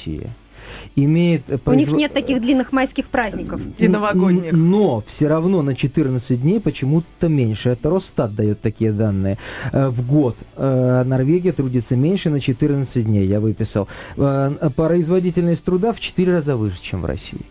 имеет... 0.95 1.43
У 1.65 1.73
них 1.73 1.91
нет 1.91 2.13
таких 2.13 2.41
длинных 2.41 2.71
майских 2.71 3.07
праздников. 3.07 3.61
И 3.77 3.87
новогодних. 3.87 4.51
Но 4.53 5.03
все 5.07 5.27
равно 5.27 5.61
на 5.61 5.75
14 5.75 6.41
дней 6.41 6.59
почему-то 6.59 7.27
меньше. 7.27 7.69
Это 7.69 7.89
Росстат 7.89 8.35
дает 8.35 8.61
такие 8.61 8.91
данные. 8.91 9.37
Э, 9.71 9.89
в 9.89 10.05
год 10.05 10.35
э, 10.55 11.03
Норвегия 11.05 11.51
трудится 11.51 11.95
меньше 11.95 12.29
на 12.29 12.39
14 12.39 13.05
дней, 13.05 13.25
я 13.25 13.39
выписал. 13.39 13.87
Э, 14.17 14.69
производительность 14.75 15.63
труда 15.63 15.93
в 15.93 15.99
4 15.99 16.33
раза 16.33 16.55
выше, 16.55 16.81
чем 16.81 17.01
в 17.01 17.05
России. 17.05 17.41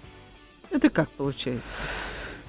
Это 0.71 0.91
как 0.91 1.09
получается? 1.11 1.63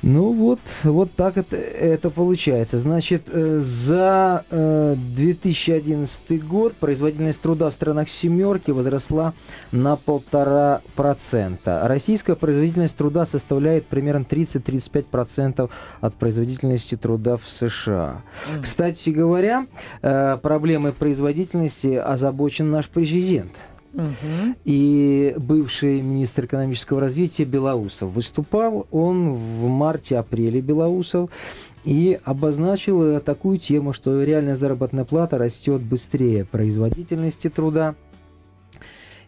Ну 0.01 0.31
вот, 0.31 0.59
вот 0.83 1.11
так 1.13 1.37
это, 1.37 1.57
это 1.57 2.09
получается. 2.09 2.79
Значит, 2.79 3.23
э, 3.27 3.59
за 3.59 4.45
2011 4.49 6.23
э, 6.29 6.35
год 6.37 6.73
производительность 6.75 7.41
труда 7.41 7.69
в 7.69 7.73
странах 7.73 8.07
семерки 8.07 8.71
возросла 8.71 9.33
на 9.71 9.97
полтора 9.97 10.81
процента. 10.95 11.81
Российская 11.85 12.35
производительность 12.35 12.95
труда 12.95 13.25
составляет 13.25 13.85
примерно 13.87 14.23
30-35% 14.23 15.69
от 15.99 16.15
производительности 16.15 16.95
труда 16.95 17.35
в 17.35 17.49
США. 17.49 18.21
Mm. 18.53 18.61
Кстати 18.61 19.09
говоря, 19.09 19.67
э, 20.01 20.37
проблемой 20.41 20.93
производительности 20.93 21.95
озабочен 21.95 22.71
наш 22.71 22.87
президент– 22.87 23.51
и 24.65 25.33
бывший 25.37 26.01
министр 26.01 26.45
экономического 26.45 27.01
развития 27.01 27.45
Белоусов. 27.45 28.11
Выступал 28.11 28.87
он 28.91 29.33
в 29.33 29.67
марте-апреле 29.67 30.61
Белоусов 30.61 31.29
и 31.83 32.19
обозначил 32.23 33.19
такую 33.19 33.57
тему, 33.57 33.93
что 33.93 34.21
реальная 34.23 34.55
заработная 34.55 35.05
плата 35.05 35.37
растет 35.37 35.81
быстрее 35.81 36.45
производительности 36.45 37.49
труда– 37.49 37.95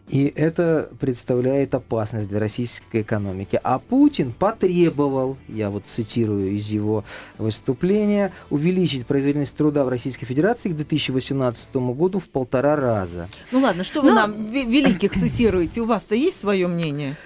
и 0.08 0.32
это 0.34 0.90
представляет 1.00 1.74
опасность 1.74 2.28
для 2.28 2.38
российской 2.38 3.02
экономики. 3.02 3.58
А 3.62 3.78
Путин 3.78 4.32
потребовал, 4.32 5.36
я 5.48 5.70
вот 5.70 5.86
цитирую 5.86 6.52
из 6.52 6.68
его 6.68 7.04
выступления, 7.38 8.32
увеличить 8.50 9.06
производительность 9.06 9.56
труда 9.56 9.84
в 9.84 9.88
Российской 9.88 10.26
Федерации 10.26 10.70
к 10.70 10.76
2018 10.76 11.74
году 11.76 12.18
в 12.18 12.28
полтора 12.28 12.76
раза. 12.76 13.28
Ну 13.52 13.60
ладно, 13.60 13.84
что 13.84 14.02
вы 14.02 14.10
Но... 14.10 14.16
нам 14.16 14.50
великих 14.50 15.12
цитируете? 15.12 15.80
У 15.80 15.86
вас-то 15.86 16.14
есть 16.14 16.38
свое 16.38 16.66
мнение? 16.66 17.16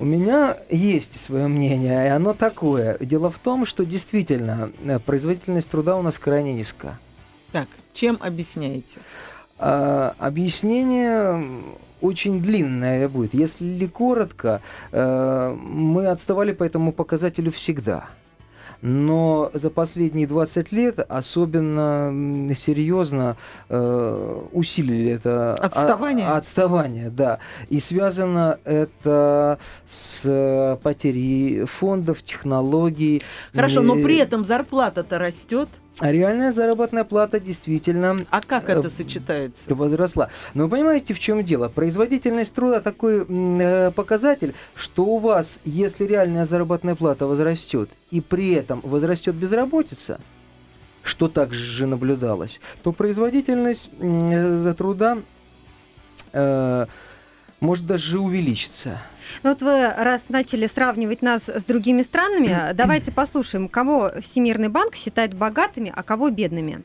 У 0.00 0.04
меня 0.04 0.56
есть 0.70 1.18
свое 1.18 1.48
мнение, 1.48 2.06
и 2.06 2.08
оно 2.08 2.32
такое. 2.32 2.98
Дело 3.00 3.30
в 3.30 3.38
том, 3.38 3.66
что 3.66 3.84
действительно 3.84 4.70
э, 4.84 5.00
производительность 5.00 5.68
труда 5.68 5.96
у 5.96 6.02
нас 6.02 6.20
крайне 6.20 6.52
низка. 6.54 7.00
Так, 7.50 7.66
чем 7.94 8.16
объясняете? 8.20 9.00
А, 9.58 10.14
объяснение 10.18 11.44
очень 12.00 12.40
длинная 12.40 13.08
будет. 13.08 13.34
Если 13.34 13.86
коротко, 13.86 14.60
э, 14.92 15.56
мы 15.58 16.06
отставали 16.06 16.52
по 16.52 16.64
этому 16.64 16.92
показателю 16.92 17.50
всегда. 17.50 18.08
Но 18.80 19.50
за 19.54 19.70
последние 19.70 20.26
20 20.26 20.72
лет 20.72 21.00
особенно 21.08 22.54
серьезно 22.54 23.36
э, 23.68 24.42
усилили 24.52 25.10
это 25.10 25.54
отставание. 25.54 26.28
А, 26.28 26.36
отставание, 26.36 27.10
да. 27.10 27.40
И 27.70 27.80
связано 27.80 28.60
это 28.64 29.58
с 29.86 30.78
потерей 30.82 31.64
фондов, 31.64 32.22
технологий. 32.22 33.22
Хорошо, 33.52 33.82
но 33.82 33.94
при 33.94 34.18
этом 34.18 34.44
зарплата-то 34.44 35.18
растет. 35.18 35.68
А 36.00 36.12
реальная 36.12 36.52
заработная 36.52 37.04
плата 37.04 37.40
действительно... 37.40 38.24
А 38.30 38.40
как 38.40 38.68
это 38.68 38.86
э, 38.86 38.90
сочетается? 38.90 39.74
Возросла. 39.74 40.30
Но 40.54 40.64
вы 40.64 40.70
понимаете, 40.70 41.12
в 41.12 41.18
чем 41.18 41.42
дело? 41.42 41.68
Производительность 41.68 42.54
труда 42.54 42.80
такой 42.80 43.26
э, 43.28 43.90
показатель, 43.90 44.54
что 44.76 45.04
у 45.04 45.18
вас, 45.18 45.58
если 45.64 46.04
реальная 46.04 46.46
заработная 46.46 46.94
плата 46.94 47.26
возрастет, 47.26 47.90
и 48.10 48.20
при 48.20 48.52
этом 48.52 48.80
возрастет 48.84 49.34
безработица, 49.34 50.20
что 51.02 51.26
также 51.26 51.86
наблюдалось, 51.86 52.60
то 52.82 52.92
производительность 52.92 53.90
э, 53.98 54.74
труда 54.78 55.18
э, 56.32 56.86
может 57.60 57.86
даже 57.86 58.20
увеличиться. 58.20 59.00
Ну 59.42 59.50
вот 59.50 59.62
вы 59.62 59.88
раз 59.92 60.22
начали 60.28 60.66
сравнивать 60.66 61.22
нас 61.22 61.48
с 61.48 61.64
другими 61.64 62.02
странами, 62.02 62.72
давайте 62.74 63.12
послушаем, 63.12 63.68
кого 63.68 64.10
Всемирный 64.20 64.68
банк 64.68 64.94
считает 64.94 65.34
богатыми, 65.34 65.92
а 65.94 66.02
кого 66.02 66.30
бедными. 66.30 66.84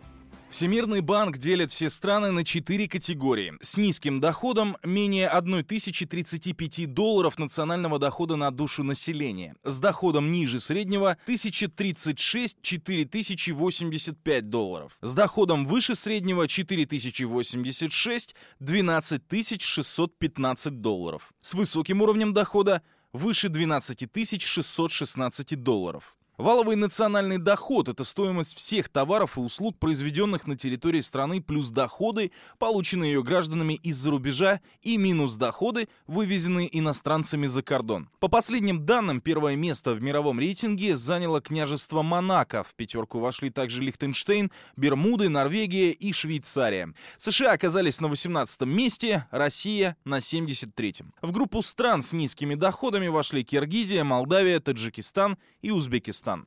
Всемирный 0.54 1.02
банк 1.02 1.40
делит 1.40 1.72
все 1.72 1.90
страны 1.90 2.30
на 2.30 2.46
четыре 2.46 2.88
категории. 2.88 3.56
С 3.60 3.76
низким 3.76 4.20
доходом 4.20 4.78
менее 4.84 5.28
1035 5.28 6.94
долларов 6.94 7.40
национального 7.40 7.98
дохода 7.98 8.36
на 8.36 8.52
душу 8.52 8.84
населения. 8.84 9.56
С 9.64 9.80
доходом 9.80 10.32
ниже 10.32 10.60
среднего 10.60 11.18
1036 11.24 12.62
4085 12.62 14.50
долларов. 14.52 14.96
С 15.02 15.16
доходом 15.16 15.66
выше 15.66 15.96
среднего 15.96 16.48
4086 16.48 18.36
12615 18.60 20.82
долларов. 20.82 21.34
С 21.42 21.56
высоким 21.56 22.04
уровнем 22.04 22.32
дохода 22.32 22.84
выше 23.12 23.50
12616 23.50 25.64
долларов. 25.64 26.16
Валовый 26.40 26.76
национальный 26.76 27.38
доход– 27.38 27.90
это 27.90 28.04
стоимость 28.04 28.58
всех 28.58 28.90
товаров 28.90 29.38
и 29.38 29.40
услуг, 29.40 29.78
произведенных 29.78 30.48
на 30.48 30.58
территории 30.58 31.02
страны, 31.02 31.44
плюс 31.44 31.70
доходы, 31.70 32.32
полученные 32.58 33.14
ее 33.14 33.22
гражданами 33.22 33.76
из-за 33.76 34.10
рубежа, 34.10 34.60
и 34.82 34.98
минус 34.98 35.36
доходы, 35.36 35.88
вывезенные 36.08 36.76
иностранцами 36.76 37.46
за 37.46 37.62
кордон. 37.62 38.10
По 38.20 38.30
последним 38.30 38.84
данным, 38.84 39.22
первое 39.22 39.56
место 39.56 39.94
в 39.94 40.02
мировом 40.02 40.40
рейтинге 40.40 40.96
заняло 40.96 41.40
княжество 41.40 42.02
Монако. 42.02 42.64
В 42.64 42.74
пятерку 42.74 43.20
вошли 43.20 43.52
также 43.52 43.84
Лихтенштейн, 43.84 44.52
Бермуды, 44.76 45.30
Норвегия 45.30 45.92
и 45.92 46.14
Швейцария. 46.14 46.96
США 47.20 47.52
оказались 47.52 48.02
на 48.02 48.08
18 48.08 48.62
месте, 48.62 49.28
Россия– 49.30 49.98
на 50.04 50.18
73-м. 50.18 51.14
В 51.22 51.32
группу 51.32 51.62
стран 51.62 52.02
с 52.02 52.12
низкими 52.12 52.56
доходами 52.56 53.08
вошли 53.08 53.44
Киргизия, 53.44 54.04
Молдавия, 54.04 54.60
Таджикистан 54.60 55.38
и 55.62 55.70
Узбекистан. 55.70 56.23
Казахстан. 56.24 56.46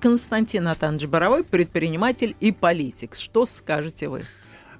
Константин 0.00 0.68
Атанович 0.68 1.06
Боровой, 1.06 1.42
предприниматель 1.42 2.36
и 2.40 2.52
политик. 2.52 3.14
Что 3.14 3.46
скажете 3.46 4.08
вы? 4.08 4.24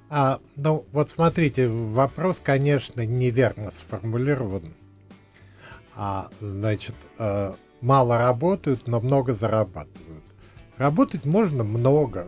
А, 0.09 0.39
ну, 0.55 0.85
вот 0.91 1.09
смотрите, 1.09 1.67
вопрос, 1.67 2.39
конечно, 2.41 3.05
неверно 3.05 3.71
сформулирован. 3.71 4.73
А, 5.95 6.29
значит, 6.39 6.95
э, 7.17 7.53
мало 7.81 8.19
работают, 8.19 8.87
но 8.87 9.01
много 9.01 9.33
зарабатывают. 9.33 10.23
Работать 10.77 11.25
можно 11.25 11.63
много, 11.63 12.27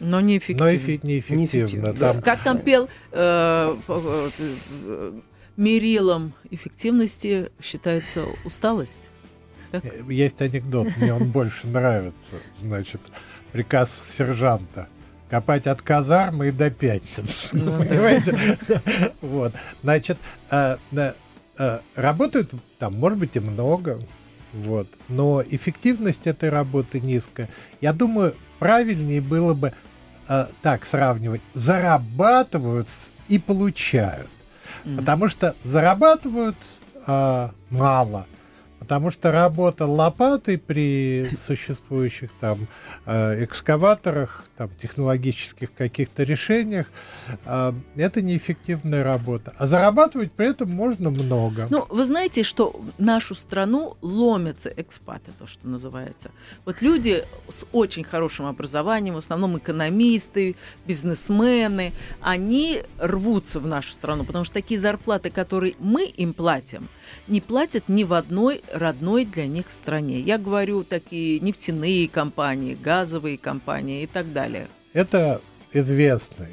но 0.00 0.20
неэффективно. 0.20 0.64
Но 0.64 0.76
эффект, 0.76 1.04
неэффективно. 1.04 1.40
неэффективно 1.40 1.94
там... 1.94 2.20
Как 2.20 2.42
там 2.42 2.58
пел 2.58 2.88
э, 3.12 3.76
э, 3.88 5.20
мерилом 5.56 6.32
эффективности 6.50 7.52
считается 7.62 8.24
усталость? 8.44 9.00
Э, 9.82 10.02
есть 10.08 10.40
анекдот, 10.40 10.88
мне 10.96 11.12
он 11.14 11.30
больше 11.30 11.66
нравится. 11.66 12.34
Значит, 12.62 13.00
приказ 13.52 13.96
сержанта 14.16 14.88
копать 15.30 15.66
от 15.66 15.82
казармы 15.82 16.48
и 16.48 16.50
до 16.52 16.70
пятницы. 16.70 17.48
Ну 17.52 17.78
Понимаете? 17.78 18.58
Вот. 19.20 19.52
Значит, 19.82 20.18
э, 20.50 20.76
э, 21.58 21.78
работают 21.96 22.52
там, 22.78 22.94
может 22.94 23.18
быть, 23.18 23.34
и 23.34 23.40
много. 23.40 24.00
Вот. 24.52 24.86
Но 25.08 25.42
эффективность 25.42 26.26
этой 26.26 26.50
работы 26.50 27.00
низкая. 27.00 27.48
Я 27.80 27.92
думаю, 27.92 28.34
правильнее 28.60 29.20
было 29.20 29.54
бы 29.54 29.72
так 30.62 30.86
сравнивать. 30.86 31.42
Зарабатывают 31.52 32.88
и 33.28 33.38
получают. 33.38 34.28
Потому 34.96 35.28
что 35.28 35.54
зарабатывают 35.64 36.56
мало, 37.68 38.26
Потому 38.84 39.10
что 39.10 39.32
работа 39.32 39.86
лопатой 39.86 40.58
при 40.58 41.26
существующих 41.46 42.30
там 42.38 42.66
э, 43.06 43.44
экскаваторах, 43.44 44.44
там, 44.56 44.70
технологических 44.80 45.72
каких-то 45.74 46.22
решениях, 46.22 46.86
э, 47.44 47.72
это 47.96 48.22
неэффективная 48.22 49.02
работа. 49.02 49.52
А 49.58 49.66
зарабатывать 49.66 50.32
при 50.32 50.50
этом 50.50 50.70
можно 50.70 51.10
много. 51.10 51.66
Ну, 51.70 51.86
вы 51.88 52.04
знаете, 52.04 52.42
что 52.44 52.80
нашу 52.98 53.34
страну 53.34 53.96
ломятся 54.00 54.72
экспаты, 54.76 55.32
то, 55.38 55.46
что 55.46 55.66
называется. 55.68 56.30
Вот 56.64 56.82
люди 56.82 57.24
с 57.48 57.66
очень 57.72 58.04
хорошим 58.04 58.46
образованием, 58.46 59.14
в 59.14 59.18
основном 59.18 59.58
экономисты, 59.58 60.56
бизнесмены, 60.86 61.92
они 62.20 62.82
рвутся 62.98 63.60
в 63.60 63.66
нашу 63.66 63.92
страну, 63.92 64.24
потому 64.24 64.44
что 64.44 64.54
такие 64.54 64.78
зарплаты, 64.78 65.30
которые 65.30 65.74
мы 65.78 66.04
им 66.04 66.32
платим, 66.32 66.88
не 67.26 67.40
платят 67.40 67.88
ни 67.88 68.04
в 68.04 68.12
одной 68.12 68.62
родной 68.72 69.24
для 69.24 69.46
них 69.46 69.70
стране. 69.70 70.20
Я 70.20 70.38
говорю 70.38 70.84
такие 70.84 71.40
нефтяные 71.40 72.08
компании, 72.08 72.74
газовые 72.74 73.38
компании 73.38 74.02
и 74.02 74.06
так 74.06 74.32
далее. 74.32 74.43
Это 74.92 75.40
известный 75.72 76.48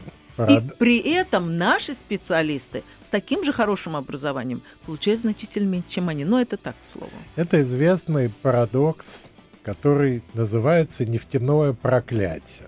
и 0.49 0.59
при 0.79 0.99
этом 0.99 1.57
наши 1.57 1.93
специалисты 1.93 2.83
с 3.01 3.09
таким 3.09 3.43
же 3.43 3.53
хорошим 3.53 3.95
образованием 3.95 4.61
получают 4.85 5.19
значительно 5.19 5.69
меньше, 5.69 5.89
чем 5.89 6.09
они. 6.09 6.25
Но 6.25 6.41
это 6.41 6.57
так, 6.57 6.75
к 6.79 6.83
слову. 6.83 7.11
Это 7.35 7.61
известный 7.61 8.29
парадокс, 8.29 9.27
который 9.63 10.23
называется 10.33 11.05
нефтяное 11.05 11.73
проклятие. 11.73 12.67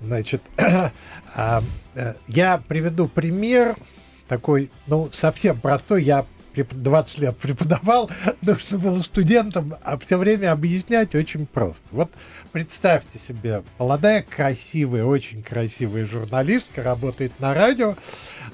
Значит, 0.00 0.42
а, 1.34 1.62
э, 1.94 2.14
я 2.26 2.58
приведу 2.66 3.06
пример 3.06 3.76
такой, 4.26 4.70
ну, 4.86 5.10
совсем 5.16 5.60
простой. 5.60 6.02
Я 6.02 6.26
20 6.54 7.18
лет 7.18 7.36
преподавал, 7.36 8.10
нужно 8.42 8.78
было 8.78 9.00
студентам 9.02 9.74
а 9.82 9.98
все 9.98 10.16
время 10.16 10.52
объяснять 10.52 11.14
очень 11.14 11.46
просто. 11.46 11.82
Вот 11.90 12.10
представьте 12.52 13.18
себе, 13.18 13.62
молодая, 13.78 14.22
красивая, 14.22 15.04
очень 15.04 15.42
красивая 15.42 16.06
журналистка 16.06 16.82
работает 16.82 17.32
на 17.38 17.54
радио, 17.54 17.96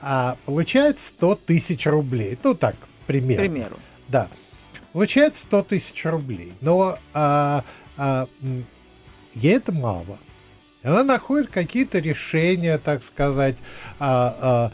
а 0.00 0.36
получает 0.44 1.00
100 1.00 1.36
тысяч 1.46 1.86
рублей. 1.86 2.38
Ну 2.42 2.54
так, 2.54 2.76
примерно. 3.06 3.44
К 3.44 3.48
примеру. 3.48 3.76
Да. 4.08 4.28
Получает 4.92 5.36
100 5.36 5.62
тысяч 5.64 6.04
рублей. 6.04 6.52
Но 6.60 6.98
а, 7.12 7.64
а, 7.96 8.26
ей 9.34 9.56
это 9.56 9.72
мало. 9.72 10.18
Она 10.82 11.02
находит 11.02 11.50
какие-то 11.50 11.98
решения, 11.98 12.78
так 12.78 13.02
сказать, 13.04 13.56
а, 13.98 14.36
а, 14.40 14.72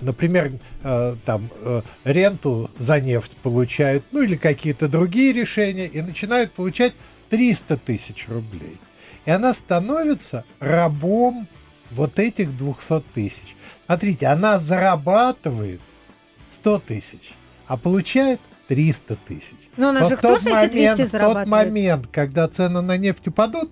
например, 0.00 0.52
а, 0.82 1.16
там 1.24 1.48
а, 1.62 1.82
ренту 2.04 2.70
за 2.78 3.00
нефть 3.00 3.36
получает, 3.42 4.04
ну 4.12 4.22
или 4.22 4.36
какие-то 4.36 4.88
другие 4.88 5.32
решения, 5.32 5.86
и 5.86 6.00
начинают 6.00 6.52
получать 6.52 6.94
300 7.30 7.76
тысяч 7.78 8.26
рублей. 8.28 8.78
И 9.26 9.30
она 9.30 9.52
становится 9.52 10.44
рабом 10.60 11.46
вот 11.90 12.18
этих 12.18 12.56
200 12.56 13.02
тысяч. 13.14 13.56
Смотрите, 13.86 14.26
она 14.26 14.58
зарабатывает 14.58 15.80
100 16.50 16.78
тысяч, 16.80 17.32
а 17.66 17.76
получает 17.76 18.40
300 18.68 19.16
тысяч. 19.26 19.56
Но 19.76 19.90
она 19.90 20.00
вот 20.00 20.10
же 20.10 20.16
тоже 20.16 20.50
момент, 20.50 20.74
эти 20.74 20.96
200 20.96 21.10
зарабатывает? 21.10 21.44
Тот 21.44 21.50
момент, 21.50 22.06
когда 22.12 22.48
цены 22.48 22.80
на 22.82 22.96
нефть 22.96 23.28
упадут, 23.28 23.70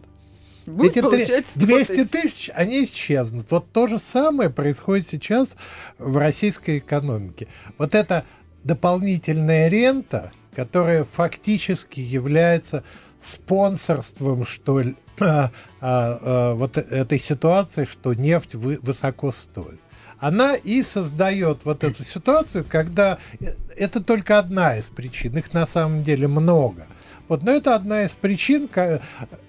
Будет 0.66 0.96
эти 0.96 1.58
200 1.58 2.04
тысяч, 2.06 2.50
они 2.54 2.84
исчезнут. 2.84 3.50
Вот 3.50 3.70
то 3.72 3.86
же 3.86 3.98
самое 3.98 4.50
происходит 4.50 5.08
сейчас 5.08 5.50
в 5.98 6.16
российской 6.16 6.78
экономике. 6.78 7.48
Вот 7.78 7.94
эта 7.94 8.24
дополнительная 8.64 9.68
рента, 9.68 10.32
которая 10.54 11.04
фактически 11.04 12.00
является 12.00 12.82
спонсорством, 13.20 14.44
что 14.44 14.80
ли, 14.80 14.96
а, 15.20 15.50
а, 15.50 15.50
а, 15.80 16.54
вот 16.54 16.76
этой 16.76 17.18
ситуации, 17.18 17.84
что 17.84 18.14
нефть 18.14 18.54
вы, 18.54 18.78
высоко 18.82 19.32
стоит. 19.32 19.80
Она 20.18 20.54
и 20.54 20.82
создает 20.82 21.64
вот 21.64 21.84
эту 21.84 22.02
ситуацию, 22.02 22.64
когда 22.66 23.18
э, 23.38 23.54
это 23.76 24.02
только 24.02 24.38
одна 24.38 24.76
из 24.76 24.84
причин, 24.84 25.36
их 25.36 25.52
на 25.52 25.66
самом 25.66 26.02
деле 26.02 26.26
много. 26.26 26.86
Вот, 27.28 27.42
но 27.42 27.52
это 27.52 27.74
одна 27.74 28.04
из 28.04 28.12
причин, 28.12 28.68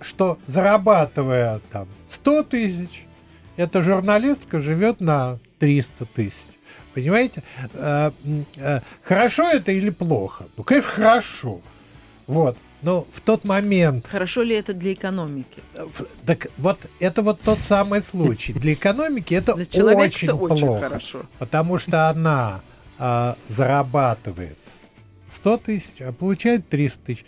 что 0.02 0.40
зарабатывая 0.48 1.62
там 1.72 1.88
100 2.10 2.44
тысяч, 2.44 3.06
эта 3.56 3.82
журналистка 3.82 4.60
живет 4.60 5.00
на 5.00 5.40
300 5.60 6.06
тысяч. 6.06 6.34
Понимаете? 6.94 7.44
Э, 7.74 8.12
э, 8.56 8.80
хорошо 9.04 9.50
это 9.50 9.72
или 9.72 9.92
плохо? 9.92 10.46
Ну, 10.58 10.64
конечно, 10.64 10.90
хорошо. 10.90 11.62
Вот. 12.26 12.58
Но 12.82 13.06
в 13.12 13.22
тот 13.22 13.44
момент... 13.44 14.06
Хорошо 14.08 14.44
ли 14.44 14.56
это 14.56 14.74
для 14.74 14.94
экономики? 14.94 15.62
Так 16.26 16.48
вот, 16.58 16.80
это 17.00 17.22
вот 17.22 17.42
тот 17.42 17.60
самый 17.60 18.02
случай. 18.02 18.54
Для 18.54 18.74
экономики 18.74 19.34
это 19.34 19.54
очень 19.54 20.28
плохо. 20.28 20.54
Очень 20.54 20.80
хорошо. 20.80 21.22
Потому 21.40 21.80
что 21.80 22.10
она 22.10 22.62
а, 23.00 23.36
зарабатывает 23.48 24.58
100 25.32 25.58
тысяч, 25.58 26.02
а 26.02 26.12
получает 26.12 26.70
300 26.70 27.06
тысяч. 27.06 27.26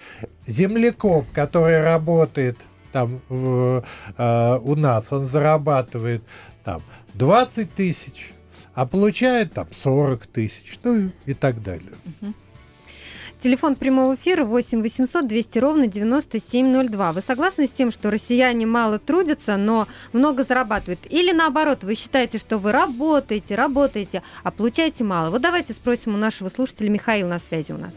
Землекоп, 0.48 1.26
который 1.34 1.82
работает 1.84 2.58
там 2.92 3.22
в, 3.30 3.84
э, 4.18 4.60
у 4.62 4.76
нас, 4.76 5.12
он 5.12 5.26
зарабатывает 5.26 6.24
там 6.64 6.82
20 7.14 7.74
тысяч, 7.74 8.32
а 8.74 8.86
получает 8.86 9.54
там 9.54 9.68
40 9.72 10.28
тысяч, 10.28 10.80
ну 10.84 11.12
и 11.26 11.34
так 11.34 11.62
далее. 11.62 11.94
Угу. 12.22 12.34
Телефон 13.42 13.76
прямого 13.76 14.16
эфира 14.16 14.44
8 14.44 14.82
800 14.82 15.26
200 15.26 15.60
ровно 15.60 15.88
9702. 15.88 17.14
Вы 17.14 17.22
согласны 17.22 17.68
с 17.68 17.70
тем, 17.70 17.90
что 17.90 18.12
россияне 18.12 18.66
мало 18.66 19.00
трудятся, 19.00 19.56
но 19.56 19.88
много 20.12 20.44
зарабатывают? 20.44 21.00
Или 21.10 21.32
наоборот, 21.32 21.86
вы 21.86 21.96
считаете, 21.96 22.38
что 22.38 22.58
вы 22.58 22.74
работаете, 22.74 23.56
работаете, 23.56 24.24
а 24.44 24.52
получаете 24.52 25.06
мало? 25.06 25.30
Вот 25.30 25.42
давайте 25.42 25.72
спросим 25.72 26.16
у 26.16 26.18
нашего 26.18 26.50
слушателя 26.50 26.90
Михаил 26.90 27.30
на 27.30 27.40
связи 27.40 27.72
у 27.72 27.78
нас. 27.78 27.94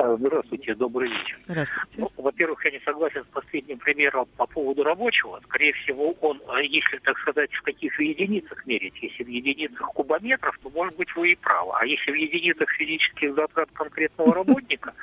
А, 0.00 0.16
здравствуйте, 0.16 0.76
добрый 0.76 1.10
вечер. 1.10 1.40
Здравствуйте. 1.46 2.02
Ну, 2.02 2.12
во-первых, 2.18 2.64
я 2.64 2.70
не 2.70 2.78
согласен 2.84 3.24
с 3.24 3.34
последним 3.34 3.78
примером 3.78 4.28
по 4.36 4.46
поводу 4.46 4.84
рабочего. 4.84 5.40
Скорее 5.42 5.72
всего, 5.72 6.12
он, 6.20 6.40
а, 6.46 6.60
если, 6.62 6.98
так 6.98 7.18
сказать, 7.18 7.52
в 7.52 7.62
каких-то 7.62 8.04
единицах 8.04 8.64
мерить, 8.64 8.94
если 9.02 9.24
в 9.24 9.28
единицах 9.28 9.88
кубометров, 9.88 10.56
то, 10.62 10.70
может 10.70 10.94
быть, 10.94 11.08
вы 11.16 11.32
и 11.32 11.34
правы. 11.34 11.72
А 11.80 11.84
если 11.84 12.12
в 12.12 12.14
единицах 12.14 12.70
физических 12.70 13.34
затрат 13.34 13.70
конкретного 13.72 14.34
работника, 14.34 14.94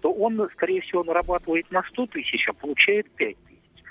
то 0.00 0.12
он, 0.12 0.48
скорее 0.52 0.82
всего, 0.82 1.02
нарабатывает 1.02 1.68
на 1.72 1.82
100 1.82 2.06
тысяч, 2.06 2.48
а 2.48 2.52
получает 2.52 3.10
5 3.10 3.36
тысяч. 3.36 3.84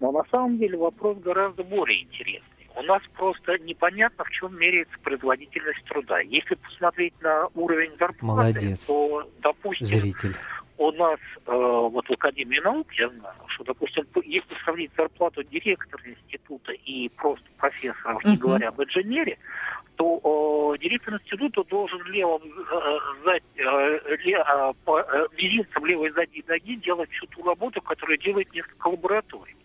Но 0.00 0.12
на 0.12 0.24
самом 0.30 0.58
деле 0.58 0.76
вопрос 0.76 1.16
гораздо 1.20 1.64
более 1.64 2.02
интересный. 2.02 2.59
У 2.76 2.82
нас 2.82 3.02
просто 3.16 3.58
непонятно, 3.58 4.24
в 4.24 4.30
чем 4.30 4.56
меряется 4.56 4.96
производительность 5.02 5.84
труда. 5.84 6.20
Если 6.20 6.54
посмотреть 6.54 7.14
на 7.20 7.48
уровень 7.54 7.92
зарплаты, 7.98 8.24
Молодец. 8.24 8.86
то, 8.86 9.28
допустим, 9.40 9.86
Зритель. 9.86 10.36
у 10.78 10.92
нас 10.92 11.18
э, 11.46 11.52
вот 11.52 12.06
в 12.08 12.12
Академии 12.12 12.60
наук, 12.60 12.92
я 12.92 13.08
знаю, 13.08 13.34
что, 13.48 13.64
допустим, 13.64 14.06
если 14.24 14.54
сравнить 14.64 14.92
зарплату 14.96 15.42
директора 15.42 16.02
института 16.06 16.72
и 16.72 17.08
просто 17.10 17.44
профессоров, 17.58 18.24
не 18.24 18.36
говоря 18.36 18.68
об 18.68 18.82
инженере, 18.82 19.38
то 19.96 20.74
э, 20.74 20.78
директор 20.78 21.14
института 21.14 21.62
должен 21.64 22.02
левым 22.06 22.42
э, 22.44 22.98
зад, 23.24 23.42
э, 23.56 24.16
ле, 24.24 24.38
э, 24.38 24.72
по, 24.84 25.00
э, 25.00 25.26
мизинцем 25.36 25.84
левой 25.84 26.10
задней 26.12 26.42
ноги 26.48 26.76
делать 26.76 27.10
всю 27.10 27.26
ту 27.26 27.42
работу, 27.42 27.82
которую 27.82 28.16
делает 28.16 28.50
несколько 28.54 28.88
лабораторий. 28.88 29.56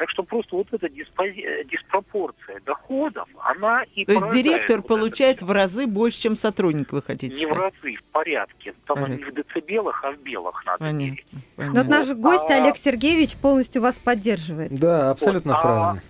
Так 0.00 0.08
что 0.08 0.22
просто 0.22 0.56
вот 0.56 0.66
эта 0.72 0.88
диспози... 0.88 1.42
Э, 1.42 1.62
диспропорция 1.64 2.58
доходов, 2.64 3.28
она 3.38 3.82
и 3.94 4.06
То 4.06 4.12
есть 4.12 4.30
директор 4.30 4.78
вот 4.78 4.86
получает 4.86 5.42
в 5.42 5.52
разы 5.52 5.86
больше, 5.86 6.22
чем 6.22 6.36
сотрудник, 6.36 6.90
вы 6.90 7.02
хотите 7.02 7.34
сказать? 7.34 7.54
Не 7.54 7.54
в 7.54 7.60
разы, 7.60 7.96
в 7.96 8.04
порядке. 8.04 8.74
Там 8.86 8.96
Порядок. 8.96 9.18
не 9.18 9.24
в 9.30 9.34
децибелах, 9.34 10.02
а 10.02 10.12
в 10.12 10.18
белых 10.20 10.64
надо 10.64 10.78
Понятно. 10.78 11.18
Понятно. 11.54 11.74
Но 11.74 11.82
вот 11.82 11.90
наш 11.90 12.16
гость 12.16 12.50
а... 12.50 12.62
Олег 12.62 12.78
Сергеевич 12.78 13.36
полностью 13.36 13.82
вас 13.82 13.96
поддерживает. 13.96 14.74
Да, 14.74 15.10
абсолютно 15.10 15.52
вот, 15.52 15.60
правильно. 15.60 16.02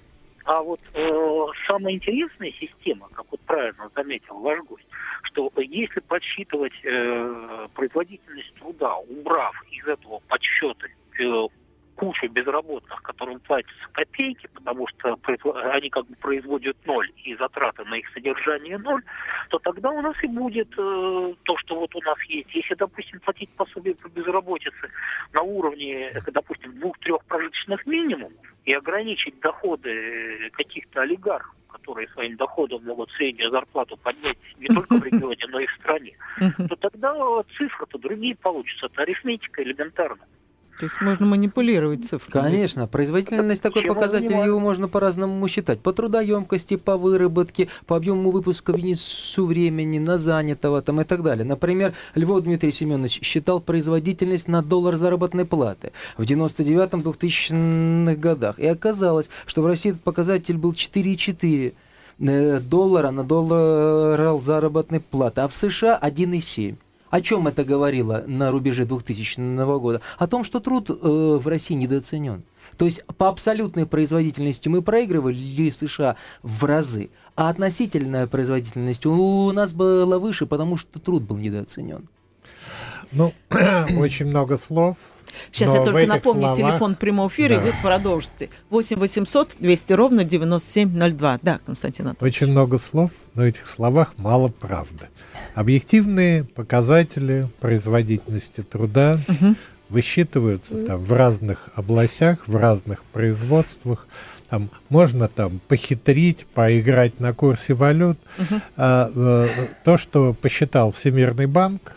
А, 0.45 0.59
а 0.59 0.63
вот 0.63 0.81
э, 0.95 1.47
самая 1.67 1.95
интересная 1.95 2.53
система, 2.61 3.09
как 3.09 3.27
вот 3.29 3.41
правильно 3.41 3.91
заметил 3.97 4.39
ваш 4.39 4.61
гость, 4.67 4.87
что 5.25 5.51
если 5.57 5.99
подсчитывать 5.99 6.75
э, 6.85 7.67
производительность 7.75 8.55
труда, 8.55 8.99
убрав 8.99 9.53
из 9.73 9.85
этого 9.85 10.21
подсчета 10.29 10.87
э, 11.19 11.49
кучу 12.01 12.29
безработных, 12.29 13.03
которым 13.03 13.41
платятся 13.41 13.87
копейки, 13.93 14.49
потому 14.55 14.89
что 14.89 15.19
они 15.75 15.91
как 15.91 16.07
бы 16.07 16.17
производят 16.17 16.75
ноль 16.87 17.13
и 17.25 17.37
затраты 17.37 17.85
на 17.85 17.97
их 17.97 18.09
содержание 18.15 18.79
ноль, 18.79 19.03
то 19.51 19.59
тогда 19.59 19.91
у 19.91 20.01
нас 20.01 20.17
и 20.23 20.27
будет 20.27 20.73
э, 20.79 21.35
то, 21.43 21.59
что 21.59 21.79
вот 21.79 21.95
у 21.95 22.01
нас 22.01 22.17
есть. 22.23 22.49
Если, 22.55 22.75
допустим, 22.75 23.21
платить 23.21 23.51
пособие 23.51 23.95
по 23.97 24.09
безработице 24.09 24.91
на 25.35 25.43
уровне, 25.43 26.11
допустим, 26.33 26.73
двух-трех 26.81 27.23
прожиточных 27.27 27.85
минимумов 27.85 28.33
и 28.65 28.73
ограничить 28.73 29.39
доходы 29.41 30.51
каких-то 30.55 31.03
олигархов, 31.03 31.55
которые 31.69 32.09
своим 32.09 32.37
доходом 32.37 32.83
могут 32.83 33.11
среднюю 33.11 33.51
зарплату 33.51 33.99
поднять 33.99 34.39
не 34.59 34.69
только 34.69 34.97
в 34.97 35.05
регионе, 35.05 35.45
но 35.49 35.61
и 35.61 35.67
в 35.67 35.73
стране, 35.73 36.17
то 36.67 36.77
тогда 36.77 37.15
цифры-то 37.59 37.99
другие 37.99 38.37
получатся. 38.37 38.87
Это 38.87 39.03
арифметика 39.03 39.63
элементарная. 39.63 40.27
То 40.81 40.87
есть 40.87 40.99
можно 41.03 41.27
манипулировать 41.27 42.07
цифрами. 42.07 42.43
Конечно, 42.43 42.87
производительность 42.87 43.61
такой 43.61 43.83
показатель, 43.83 44.33
его 44.33 44.59
можно 44.59 44.89
по-разному 44.89 45.47
считать. 45.47 45.81
По 45.81 45.93
трудоемкости, 45.93 46.77
по 46.77 46.97
выработке, 46.97 47.69
по 47.85 47.97
объему 47.97 48.31
выпуска 48.31 48.73
в 48.73 48.77
единицу 48.77 49.45
времени, 49.45 49.99
на 49.99 50.17
занятого 50.17 50.81
там 50.81 51.03
и 51.03 51.05
так 51.05 51.23
далее. 51.23 51.45
Например, 51.45 51.93
Львов 52.15 52.45
Дмитрий 52.45 52.73
Семенович 52.73 53.21
считал 53.23 53.61
производительность 53.61 54.49
на 54.49 54.63
доллар 54.63 54.97
заработной 54.97 55.45
платы 55.45 55.93
в 56.17 56.23
99-2000-х 56.23 58.15
годах. 58.15 58.59
И 58.59 58.67
оказалось, 58.67 59.29
что 59.45 59.61
в 59.61 59.67
России 59.67 59.91
этот 59.91 60.03
показатель 60.03 60.57
был 60.57 60.73
4,4 60.73 61.75
э, 62.21 62.61
доллара 62.61 63.11
на 63.11 63.23
доллар 63.23 64.41
заработной 64.41 65.01
платы, 65.01 65.43
а 65.43 65.49
в 65.49 65.55
США 65.55 66.01
1,7. 66.03 66.77
О 67.11 67.21
чем 67.21 67.49
это 67.49 67.65
говорило 67.65 68.25
на 68.27 68.51
рубеже 68.51 68.85
2000 68.85 69.79
года? 69.79 70.01
О 70.17 70.27
том, 70.27 70.45
что 70.45 70.61
труд 70.61 70.91
э, 70.91 70.95
в 70.95 71.47
России 71.47 71.75
недооценен. 71.75 72.45
То 72.77 72.85
есть 72.85 73.05
по 73.19 73.29
абсолютной 73.29 73.85
производительности 73.85 74.69
мы 74.69 74.81
проигрывали 74.81 75.71
США 75.71 76.17
в 76.43 76.65
разы, 76.65 77.11
а 77.35 77.49
относительная 77.49 78.27
производительность 78.27 79.05
у 79.07 79.51
нас 79.53 79.73
была 79.75 80.19
выше, 80.19 80.47
потому 80.47 80.77
что 80.77 81.01
труд 81.01 81.25
был 81.25 81.37
недооценен. 81.37 82.09
Ну, 83.13 83.35
очень 83.97 84.27
много 84.27 84.57
слов. 84.57 84.97
Сейчас 85.53 85.75
я 85.75 85.85
только 85.85 86.07
напомню 86.07 86.55
словах... 86.55 86.57
телефон 86.57 86.95
прямого 86.95 87.29
эфира, 87.29 87.57
да. 87.57 87.63
и 87.63 87.71
вы 87.71 87.75
продолжите. 87.83 88.51
8 88.71 88.99
800 88.99 89.51
200 89.59 89.93
ровно 89.93 90.25
9702. 90.25 91.39
Да, 91.43 91.61
Константин 91.65 92.07
Анатольевич. 92.09 92.37
Очень 92.37 92.53
много 92.53 92.79
слов, 92.79 93.11
но 93.35 93.43
в 93.43 93.45
этих 93.47 93.69
словах 93.69 94.15
мало 94.17 94.49
правды. 94.49 95.09
Объективные 95.55 96.45
показатели 96.45 97.49
производительности 97.61 98.63
труда 98.63 99.21
угу. 99.29 99.55
высчитываются 99.89 100.87
там 100.87 101.05
в 101.05 101.13
разных 101.13 101.69
областях, 101.75 102.47
в 102.47 102.57
разных 102.57 103.03
производствах. 103.05 104.07
Там 104.49 104.71
можно 104.89 105.29
там 105.29 105.61
похитрить, 105.69 106.45
поиграть 106.47 107.21
на 107.21 107.33
курсе 107.33 107.75
валют. 107.75 108.19
Угу. 108.39 108.61
А, 108.77 109.11
а, 109.15 109.49
то, 109.85 109.97
что 109.97 110.35
посчитал 110.35 110.93
Всемирный 110.93 111.47
банк, 111.47 111.93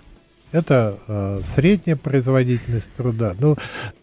это 0.54 1.00
э, 1.08 1.42
средняя 1.46 1.98
производительность 1.98 2.94
труда. 2.94 3.36
Ну, 3.40 3.58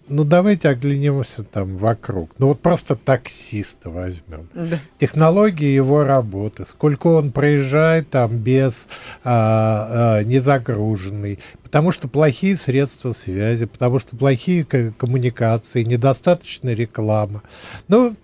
ну, 0.09 0.25
давайте 0.25 0.69
оглянемся 0.69 1.45
там 1.45 1.77
вокруг. 1.77 2.33
Ну, 2.39 2.49
вот 2.49 2.61
просто 2.61 2.97
таксиста 2.97 3.89
возьмем. 3.89 4.49
Да. 4.53 4.81
Технологии 4.99 5.69
его 5.69 6.03
работы, 6.05 6.65
сколько 6.65 7.07
он 7.07 7.31
проезжает 7.31 8.11
там 8.11 8.37
без 8.37 8.89
а, 9.23 10.19
а, 10.19 10.25
незагруженный, 10.25 11.39
потому 11.63 11.93
что 11.93 12.09
плохие 12.09 12.57
средства 12.57 13.13
связи, 13.13 13.67
потому 13.67 14.01
что 14.01 14.17
плохие 14.17 14.65
коммуникации, 14.65 15.85
недостаточная 15.85 16.75
реклама. 16.75 17.43
Ну, 17.87 18.17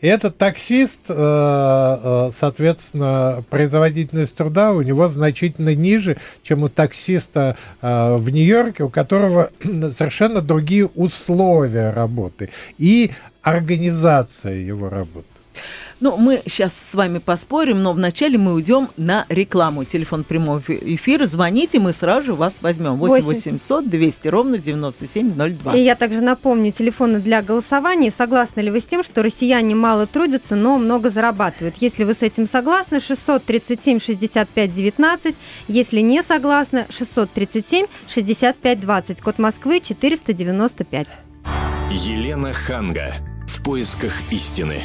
этот 0.00 0.38
таксист, 0.38 1.00
э, 1.08 1.14
э, 1.14 2.30
соответственно, 2.32 3.44
производительность 3.50 4.36
труда 4.36 4.72
у 4.72 4.82
него 4.82 5.08
значительно 5.08 5.74
ниже, 5.74 6.16
чем 6.42 6.62
у 6.62 6.68
таксиста 6.68 7.56
в 7.80 8.30
Нью-Йорке, 8.30 8.84
у 8.84 8.88
которого 8.88 9.50
совершенно 9.62 10.40
другие 10.40 10.86
условия 10.86 11.90
работы 11.90 12.50
и 12.78 13.12
организация 13.42 14.54
его 14.54 14.88
работы. 14.88 15.26
Ну, 16.00 16.16
мы 16.16 16.42
сейчас 16.46 16.76
с 16.76 16.94
вами 16.94 17.18
поспорим, 17.18 17.82
но 17.82 17.92
вначале 17.92 18.38
мы 18.38 18.54
уйдем 18.54 18.88
на 18.96 19.26
рекламу. 19.28 19.84
Телефон 19.84 20.22
прямого 20.22 20.62
эфира. 20.68 21.26
Звоните, 21.26 21.80
мы 21.80 21.92
сразу 21.92 22.26
же 22.26 22.34
вас 22.34 22.60
возьмем. 22.62 22.96
8 22.96 23.24
800 23.24 23.88
200 23.88 24.28
ровно 24.28 24.58
9702. 24.58 25.74
И 25.74 25.82
я 25.82 25.96
также 25.96 26.20
напомню, 26.20 26.70
телефоны 26.70 27.18
для 27.18 27.42
голосования. 27.42 28.12
Согласны 28.16 28.60
ли 28.60 28.70
вы 28.70 28.80
с 28.80 28.84
тем, 28.84 29.02
что 29.02 29.24
россияне 29.24 29.74
мало 29.74 30.06
трудятся, 30.06 30.54
но 30.54 30.78
много 30.78 31.10
зарабатывают? 31.10 31.74
Если 31.80 32.04
вы 32.04 32.14
с 32.14 32.22
этим 32.22 32.46
согласны, 32.46 33.00
637 33.00 33.98
65 33.98 34.74
19. 34.74 35.34
Если 35.66 36.00
не 36.00 36.22
согласны, 36.22 36.86
637 36.90 37.86
65 38.08 38.80
20. 38.80 39.20
Код 39.20 39.38
Москвы 39.38 39.80
495. 39.80 41.08
Елена 41.90 42.52
Ханга. 42.52 43.14
В 43.48 43.62
поисках 43.62 44.12
истины. 44.30 44.82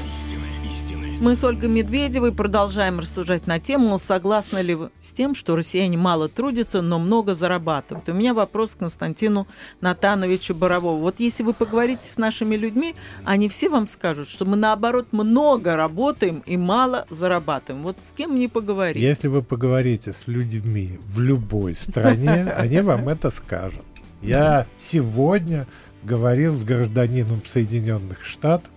Мы 1.23 1.38
с 1.38 1.43
Ольгой 1.45 1.69
Медведевой 1.69 2.33
продолжаем 2.33 2.99
рассуждать 2.99 3.47
на 3.47 3.57
тему, 3.57 3.97
согласны 3.97 4.59
ли 4.59 4.75
вы 4.75 4.89
с 4.99 5.13
тем, 5.13 5.36
что 5.36 5.55
россияне 5.55 5.95
мало 5.95 6.27
трудятся, 6.27 6.81
но 6.81 6.99
много 6.99 7.33
зарабатывают. 7.33 8.09
У 8.09 8.13
меня 8.13 8.33
вопрос 8.33 8.75
к 8.75 8.79
Константину 8.79 9.47
Натановичу 9.79 10.53
Боровому. 10.53 10.99
Вот 10.99 11.21
если 11.21 11.43
вы 11.43 11.53
поговорите 11.53 12.12
с 12.12 12.17
нашими 12.17 12.57
людьми, 12.57 12.93
они 13.23 13.47
все 13.47 13.69
вам 13.69 13.88
скажут, 13.88 14.27
что 14.27 14.43
мы 14.43 14.57
наоборот 14.57 15.13
много 15.13 15.77
работаем 15.77 16.43
и 16.45 16.57
мало 16.57 17.05
зарабатываем. 17.09 17.83
Вот 17.83 18.01
с 18.01 18.12
кем 18.12 18.31
мне 18.31 18.49
поговорить? 18.49 19.01
Если 19.01 19.29
вы 19.29 19.43
поговорите 19.43 20.12
с 20.12 20.27
людьми 20.27 20.99
в 21.07 21.21
любой 21.21 21.77
стране, 21.77 22.51
они 22.57 22.81
вам 22.81 23.07
это 23.07 23.31
скажут. 23.31 23.86
Я 24.21 24.67
сегодня 24.77 25.67
говорил 26.03 26.53
с 26.53 26.63
гражданином 26.63 27.45
Соединенных 27.45 28.25
Штатов, 28.25 28.69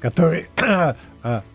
который 0.00 0.48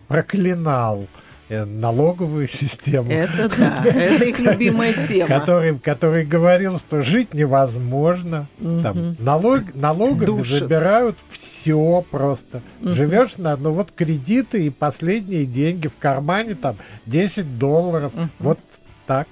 проклинал 0.08 1.06
э, 1.48 1.64
налоговую 1.64 2.48
систему. 2.48 3.10
Это 3.10 3.48
да, 3.48 3.82
это 3.84 4.24
их 4.24 4.38
любимая 4.38 5.06
тема. 5.06 5.28
Который, 5.28 5.78
который 5.78 6.24
говорил, 6.24 6.78
что 6.78 7.02
жить 7.02 7.34
невозможно. 7.34 8.46
Угу. 8.60 8.82
Там, 8.82 9.16
налог, 9.18 9.74
налогами 9.74 10.26
Душит. 10.26 10.60
забирают 10.60 11.18
все 11.30 12.04
просто. 12.10 12.62
Угу. 12.80 12.90
Живешь 12.90 13.36
на, 13.36 13.56
ну 13.56 13.72
вот 13.72 13.92
кредиты 13.92 14.66
и 14.66 14.70
последние 14.70 15.44
деньги 15.44 15.88
в 15.88 15.96
кармане, 15.96 16.54
там 16.54 16.76
10 17.06 17.58
долларов. 17.58 18.12
Угу. 18.14 18.28
Вот 18.40 18.58
так. 19.06 19.28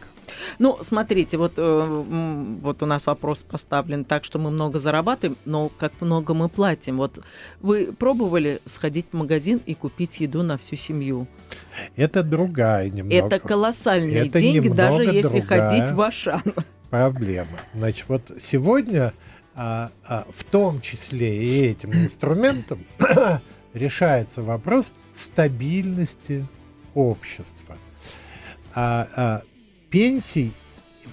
Ну, 0.59 0.79
смотрите, 0.81 1.37
вот, 1.37 1.53
э, 1.57 2.05
вот 2.63 2.83
у 2.83 2.87
нас 2.87 3.07
вопрос 3.07 3.43
поставлен 3.43 4.05
так, 4.05 4.25
что 4.25 4.39
мы 4.39 4.51
много 4.51 4.79
зарабатываем, 4.79 5.37
но 5.45 5.69
как 5.69 5.93
много 6.01 6.35
мы 6.35 6.49
платим. 6.49 6.97
Вот 6.99 7.19
вы 7.61 7.93
пробовали 7.93 8.61
сходить 8.65 9.07
в 9.13 9.17
магазин 9.17 9.61
и 9.67 9.75
купить 9.75 10.21
еду 10.21 10.43
на 10.43 10.59
всю 10.59 10.77
семью? 10.77 11.27
Это 11.97 12.23
другая 12.23 12.89
немного. 12.89 13.15
Это 13.15 13.39
колоссальные 13.39 14.29
Это 14.29 14.41
деньги, 14.41 14.69
даже 14.69 15.05
если 15.05 15.41
ходить 15.41 15.91
в 15.91 16.01
Ашан. 16.01 16.43
Проблема. 16.91 17.61
Значит, 17.75 18.07
вот 18.09 18.23
сегодня 18.41 19.13
а, 19.55 19.91
а, 20.07 20.27
в 20.31 20.45
том 20.45 20.81
числе 20.81 21.37
и 21.37 21.67
этим 21.67 21.93
инструментом 21.93 22.85
решается 23.75 24.43
вопрос 24.43 24.93
стабильности 25.15 26.47
общества. 26.95 27.77
А, 28.75 29.09
а, 29.15 29.43
пенсий 29.91 30.53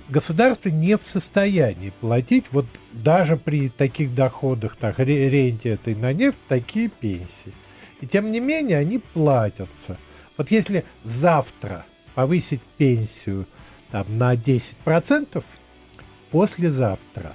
государство 0.10 0.70
не 0.70 0.98
в 0.98 1.06
состоянии 1.06 1.92
платить 2.00 2.46
вот 2.52 2.66
даже 2.94 3.36
при 3.36 3.70
таких 3.70 4.16
доходах, 4.16 4.76
так, 4.76 5.00
ренте 5.00 5.70
этой 5.70 5.96
на 5.96 6.14
нефть, 6.14 6.38
такие 6.48 6.90
пенсии. 6.90 7.54
И 8.00 8.08
тем 8.08 8.32
не 8.32 8.40
менее 8.40 8.78
они 8.78 9.00
платятся. 9.00 9.98
Вот 10.38 10.52
если 10.52 10.86
завтра 11.04 11.86
повысить 12.16 12.62
пенсию 12.78 13.48
там, 13.92 14.06
на 14.18 14.36
10%, 14.36 15.44
послезавтра 16.32 17.34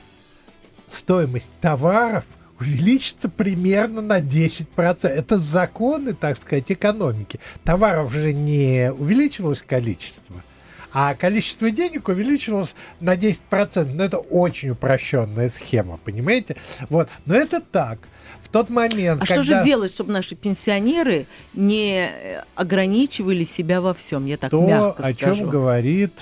стоимость 0.91 1.51
товаров 1.61 2.25
увеличится 2.61 3.29
примерно 3.29 4.03
на 4.03 4.21
10%. 4.21 5.09
Это 5.09 5.39
законы, 5.39 6.15
так 6.15 6.41
сказать, 6.41 6.71
экономики. 6.71 7.41
Товаров 7.65 8.13
же 8.13 8.33
не 8.33 8.93
увеличилось 8.93 9.63
количество– 9.63 10.43
а 10.93 11.15
количество 11.15 11.71
денег 11.71 12.09
увеличилось 12.09 12.75
на 13.01 13.17
10%. 13.17 13.93
Но 13.95 14.05
это 14.05 14.19
очень 14.19 14.71
упрощенная 14.71 15.49
схема, 15.49 15.99
понимаете? 16.05 16.57
Вот. 16.89 17.09
Но 17.25 17.35
это 17.35 17.61
так. 17.61 17.99
В 18.43 18.49
тот 18.49 18.69
момент, 18.69 19.23
а 19.23 19.27
когда... 19.27 19.43
что 19.43 19.55
же 19.55 19.65
делать, 19.65 19.93
чтобы 19.93 20.13
наши 20.13 20.35
пенсионеры 20.35 21.27
не 21.55 22.11
ограничивали 22.55 23.45
себя 23.45 23.81
во 23.81 23.95
всем? 23.95 24.27
Я 24.27 24.37
так 24.37 24.51
То, 24.51 24.67
мягко 24.67 25.03
о 25.03 25.11
скажу. 25.13 25.37
чем 25.37 25.49
говорит, 25.49 26.13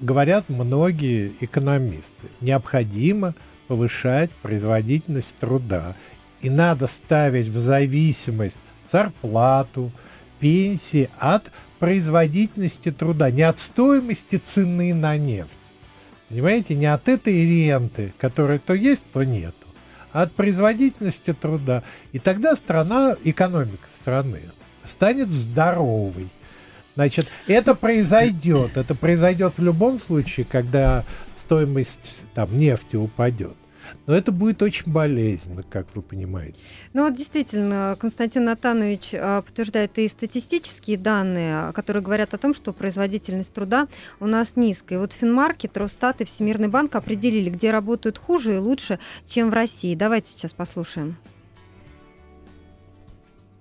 говорят 0.00 0.48
многие 0.48 1.32
экономисты. 1.40 2.28
Необходимо 2.40 3.34
повышать 3.66 4.30
производительность 4.42 5.34
труда. 5.40 5.96
И 6.42 6.50
надо 6.50 6.86
ставить 6.86 7.46
в 7.46 7.58
зависимость 7.58 8.58
зарплату, 8.92 9.90
пенсии 10.38 11.08
от 11.18 11.50
производительности 11.84 12.90
труда, 12.90 13.30
не 13.30 13.42
от 13.42 13.60
стоимости 13.60 14.36
цены 14.36 14.94
на 14.94 15.18
нефть. 15.18 15.50
Понимаете, 16.30 16.74
не 16.74 16.86
от 16.86 17.10
этой 17.10 17.44
ренты, 17.44 18.14
которая 18.16 18.58
то 18.58 18.72
есть, 18.72 19.04
то 19.12 19.22
нет, 19.22 19.54
а 20.10 20.22
от 20.22 20.32
производительности 20.32 21.34
труда. 21.34 21.82
И 22.12 22.18
тогда 22.18 22.56
страна, 22.56 23.18
экономика 23.22 23.86
страны 24.00 24.40
станет 24.86 25.28
здоровой. 25.28 26.30
Значит, 26.94 27.26
это 27.48 27.74
произойдет. 27.74 28.78
Это 28.78 28.94
произойдет 28.94 29.58
в 29.58 29.62
любом 29.62 30.00
случае, 30.00 30.46
когда 30.46 31.04
стоимость 31.36 32.22
там, 32.32 32.58
нефти 32.58 32.96
упадет. 32.96 33.56
Но 34.06 34.14
это 34.14 34.32
будет 34.32 34.60
очень 34.60 34.92
болезненно, 34.92 35.62
как 35.62 35.86
вы 35.94 36.02
понимаете. 36.02 36.58
Ну 36.92 37.04
вот 37.04 37.16
действительно, 37.16 37.96
Константин 37.98 38.44
Натанович 38.44 39.14
а, 39.14 39.42
подтверждает 39.42 39.98
и 39.98 40.08
статистические 40.08 40.98
данные, 40.98 41.72
которые 41.72 42.02
говорят 42.02 42.34
о 42.34 42.38
том, 42.38 42.54
что 42.54 42.72
производительность 42.72 43.52
труда 43.52 43.88
у 44.20 44.26
нас 44.26 44.52
низкая. 44.56 44.98
И 44.98 45.00
вот 45.00 45.12
Финмаркет, 45.12 45.76
Росстат 45.76 46.20
и 46.20 46.24
Всемирный 46.24 46.68
банк 46.68 46.94
определили, 46.96 47.48
где 47.48 47.70
работают 47.70 48.18
хуже 48.18 48.56
и 48.56 48.58
лучше, 48.58 48.98
чем 49.26 49.50
в 49.50 49.54
России. 49.54 49.94
Давайте 49.94 50.32
сейчас 50.32 50.52
послушаем. 50.52 51.16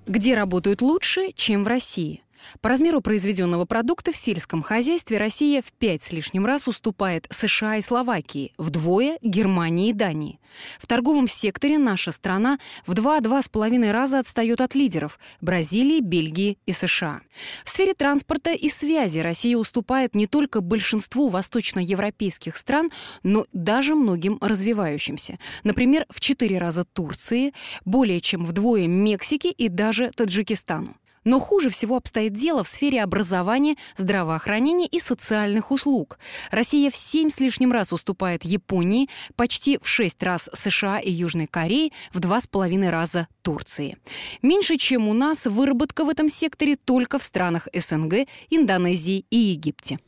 Где 0.06 0.36
работают 0.36 0.82
лучше, 0.82 1.32
чем 1.36 1.64
в 1.64 1.68
России? 1.68 2.22
По 2.62 2.70
размеру 2.70 3.02
произведенного 3.02 3.66
продукта 3.66 4.12
в 4.12 4.16
сельском 4.16 4.62
хозяйстве 4.62 5.18
Россия 5.18 5.62
в 5.62 5.72
пять 5.74 6.04
с 6.04 6.12
лишним 6.12 6.46
раз 6.46 6.68
уступает 6.68 7.28
США 7.30 7.78
и 7.78 7.82
Словакии, 7.82 8.54
вдвое 8.58 9.18
Германии 9.22 9.90
и 9.90 9.94
Дании. 9.94 10.40
В 10.80 10.88
торговом 10.88 11.28
секторе 11.28 11.78
наша 11.78 12.12
страна 12.12 12.60
в 12.86 12.94
два-два 12.94 13.42
с 13.42 13.50
половиной 13.50 13.92
раза 13.92 14.20
отстает 14.20 14.62
от 14.62 14.76
лидеров– 14.76 15.20
Бразилии, 15.42 16.00
Бельгии 16.00 16.58
и 16.66 16.72
США. 16.72 17.22
В 17.64 17.70
сфере 17.70 17.94
транспорта 17.94 18.52
и 18.52 18.70
связи 18.70 19.20
Россия 19.20 19.58
уступает 19.58 20.16
не 20.16 20.28
только 20.28 20.62
большинству 20.62 21.30
восточноевропейских 21.30 22.56
стран, 22.56 22.92
но 23.24 23.46
даже 23.52 23.96
многим 23.96 24.38
развивающимся. 24.42 25.40
Например, 25.64 26.06
в 26.10 26.20
четыре 26.20 26.60
раза 26.60 26.86
Турции, 26.86 27.54
более 27.86 28.20
чем 28.22 28.46
вдвое 28.46 28.88
Мексике 28.88 29.52
и 29.52 29.70
даже 29.70 30.12
Таджикистану. 30.12 30.96
Но 31.24 31.40
хуже 31.40 31.70
всего 31.70 31.98
обстоит 31.98 32.34
дело 32.34 32.64
в 32.64 32.68
сфере 32.68 33.02
образования, 33.02 33.76
здравоохранения 33.98 34.88
и 34.88 35.00
социальных 35.00 35.72
услуг. 35.72 36.20
Россия 36.52 36.90
в 36.90 36.96
семь 36.96 37.30
с 37.30 37.40
лишним 37.40 37.72
раз 37.72 37.94
уступает 37.94 38.44
Японии, 38.44 39.10
почти 39.36 39.78
в 39.82 39.88
шесть 39.88 40.22
раз 40.24 40.50
США 40.54 41.00
и 41.00 41.12
Южной 41.12 41.48
Корее, 41.48 41.92
в 42.12 42.20
два 42.20 42.42
с 42.42 42.48
половиной 42.48 42.90
раза 42.90 43.28
Турции. 43.42 43.98
Меньше, 44.42 44.78
чем 44.78 45.08
у 45.08 45.14
нас, 45.14 45.46
выработка 45.46 46.06
в 46.06 46.10
этом 46.10 46.30
секторе 46.30 46.76
только 46.76 47.20
в 47.20 47.24
странах 47.24 47.68
СНГ, 47.74 48.28
Индонезии 48.50 49.26
и 49.30 49.38
Египте. 49.38 50.00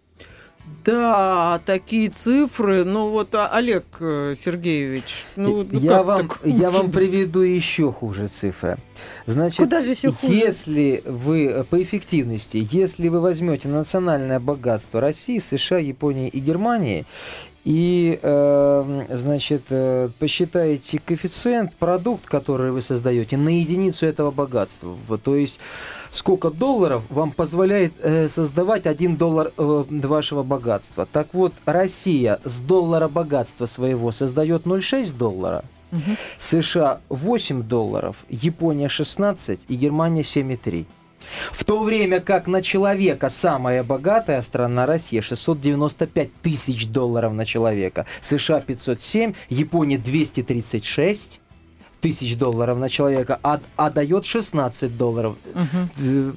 Да, 0.85 1.61
такие 1.65 2.09
цифры. 2.09 2.83
Ну 2.83 3.09
вот, 3.09 3.33
а, 3.33 3.47
Олег 3.47 3.85
э, 3.99 4.35
Сергеевич, 4.37 5.25
ну, 5.35 5.63
ну 5.63 5.79
я 5.79 6.03
вам 6.03 6.29
я 6.43 6.69
вам 6.69 6.91
приведу 6.91 7.41
еще 7.41 7.91
хуже 7.91 8.27
цифры. 8.27 8.77
Значит, 9.25 9.57
Куда 9.57 9.81
же 9.81 9.91
еще 9.91 10.11
хуже? 10.11 10.31
если 10.31 11.01
вы 11.05 11.45
э, 11.45 11.63
по 11.63 11.81
эффективности, 11.81 12.67
если 12.71 13.07
вы 13.07 13.19
возьмете 13.19 13.67
национальное 13.67 14.39
богатство 14.39 15.01
России, 15.01 15.39
США, 15.39 15.79
Японии 15.79 16.29
и 16.29 16.39
Германии 16.39 17.05
и, 17.65 18.19
э, 18.21 19.05
значит, 19.09 19.63
э, 19.71 20.09
посчитаете 20.19 21.01
коэффициент, 21.03 21.75
продукт, 21.75 22.27
который 22.27 22.71
вы 22.71 22.81
создаете, 22.81 23.37
на 23.37 23.49
единицу 23.49 24.05
этого 24.05 24.29
богатства. 24.29 24.95
То 25.23 25.35
есть 25.35 25.59
сколько 26.11 26.51
долларов 26.51 27.03
вам 27.09 27.31
позволяет 27.31 27.93
э, 28.03 28.29
создавать 28.29 28.85
один 28.85 29.15
доллар 29.17 29.51
э, 29.57 29.83
вашего 29.89 30.43
богатства. 30.43 31.07
Так 31.11 31.33
вот, 31.33 31.53
Россия 31.65 32.39
с 32.45 32.59
доллара 32.59 33.07
богатства 33.07 33.65
своего 33.65 34.11
создает 34.11 34.67
0,6 34.67 35.17
доллара, 35.17 35.63
угу. 35.91 36.01
США 36.37 37.01
8 37.09 37.63
долларов, 37.63 38.17
Япония 38.29 38.89
16 38.89 39.61
и 39.67 39.75
Германия 39.75 40.21
7,3. 40.21 40.85
В 41.51 41.63
то 41.63 41.83
время 41.83 42.19
как 42.19 42.47
на 42.47 42.61
человека 42.61 43.29
самая 43.29 43.83
богатая 43.83 44.41
страна 44.41 44.85
Россия 44.85 45.21
695 45.21 46.33
тысяч 46.41 46.87
долларов 46.87 47.33
на 47.33 47.45
человека, 47.45 48.05
США 48.21 48.61
507, 48.61 49.33
Япония 49.49 49.97
236, 49.97 51.39
тысяч 52.01 52.37
долларов 52.37 52.77
на 52.77 52.87
человека, 52.89 53.39
а, 53.41 53.59
а 53.75 53.89
дает 53.89 54.25
16 54.25 54.95
долларов. 54.95 55.37
Угу. 55.55 56.35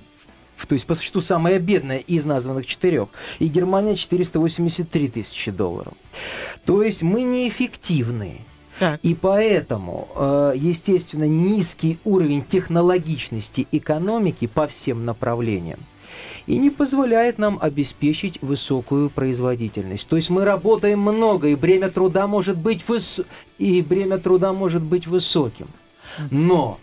То 0.67 0.73
есть, 0.73 0.87
по 0.87 0.95
существу, 0.95 1.21
самая 1.21 1.59
бедная 1.59 1.99
из 1.99 2.25
названных 2.25 2.67
четырех. 2.67 3.09
И 3.39 3.47
Германия 3.47 3.95
483 3.95 5.09
тысячи 5.09 5.51
долларов. 5.51 5.95
То 6.65 6.83
есть 6.83 7.03
мы 7.03 7.23
неэффективны. 7.23 8.41
Так. 8.79 9.01
И 9.03 9.15
поэтому, 9.15 10.09
э, 10.15 10.53
естественно, 10.57 11.27
низкий 11.27 11.99
уровень 12.05 12.43
технологичности 12.43 13.67
экономики 13.73 14.47
по 14.47 14.67
всем 14.67 15.05
направлениям 15.05 15.81
и 16.47 16.57
не 16.57 16.71
позволяет 16.71 17.39
нам 17.39 17.59
обеспечить 17.61 18.41
высокую 18.41 19.11
производительность. 19.11 20.09
То 20.09 20.17
есть 20.17 20.31
мы 20.31 20.45
работаем 20.45 20.99
много, 21.01 21.49
и 21.49 21.55
бремя 21.55 21.91
труда 21.91 22.27
может 22.27 22.57
быть, 22.57 22.89
выс... 22.89 23.21
и 23.59 23.83
бремя 23.83 24.19
труда 24.19 24.53
может 24.53 24.83
быть 24.83 25.07
высоким. 25.07 25.69
Но 26.31 26.81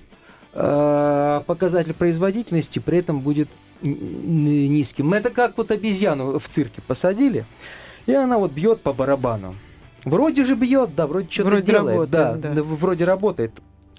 э, 0.54 1.42
показатель 1.48 1.94
производительности 1.94 2.80
при 2.80 3.00
этом 3.00 3.22
будет 3.22 3.50
низким. 3.82 5.14
Это 5.14 5.30
как 5.30 5.58
вот 5.58 5.72
обезьяну 5.72 6.40
в 6.40 6.48
цирке 6.48 6.82
посадили, 6.82 7.46
и 8.06 8.14
она 8.14 8.38
вот 8.38 8.52
бьет 8.52 8.82
по 8.82 8.94
барабану. 8.94 9.56
Вроде 10.06 10.44
же 10.44 10.56
бьет, 10.56 10.96
да, 10.96 11.08
вроде 11.08 11.28
что-то 11.30 11.62
делает, 11.62 12.14
работает, 12.14 12.42
да, 12.42 12.54
да, 12.54 12.64
вроде 12.64 13.06
работает. 13.06 13.52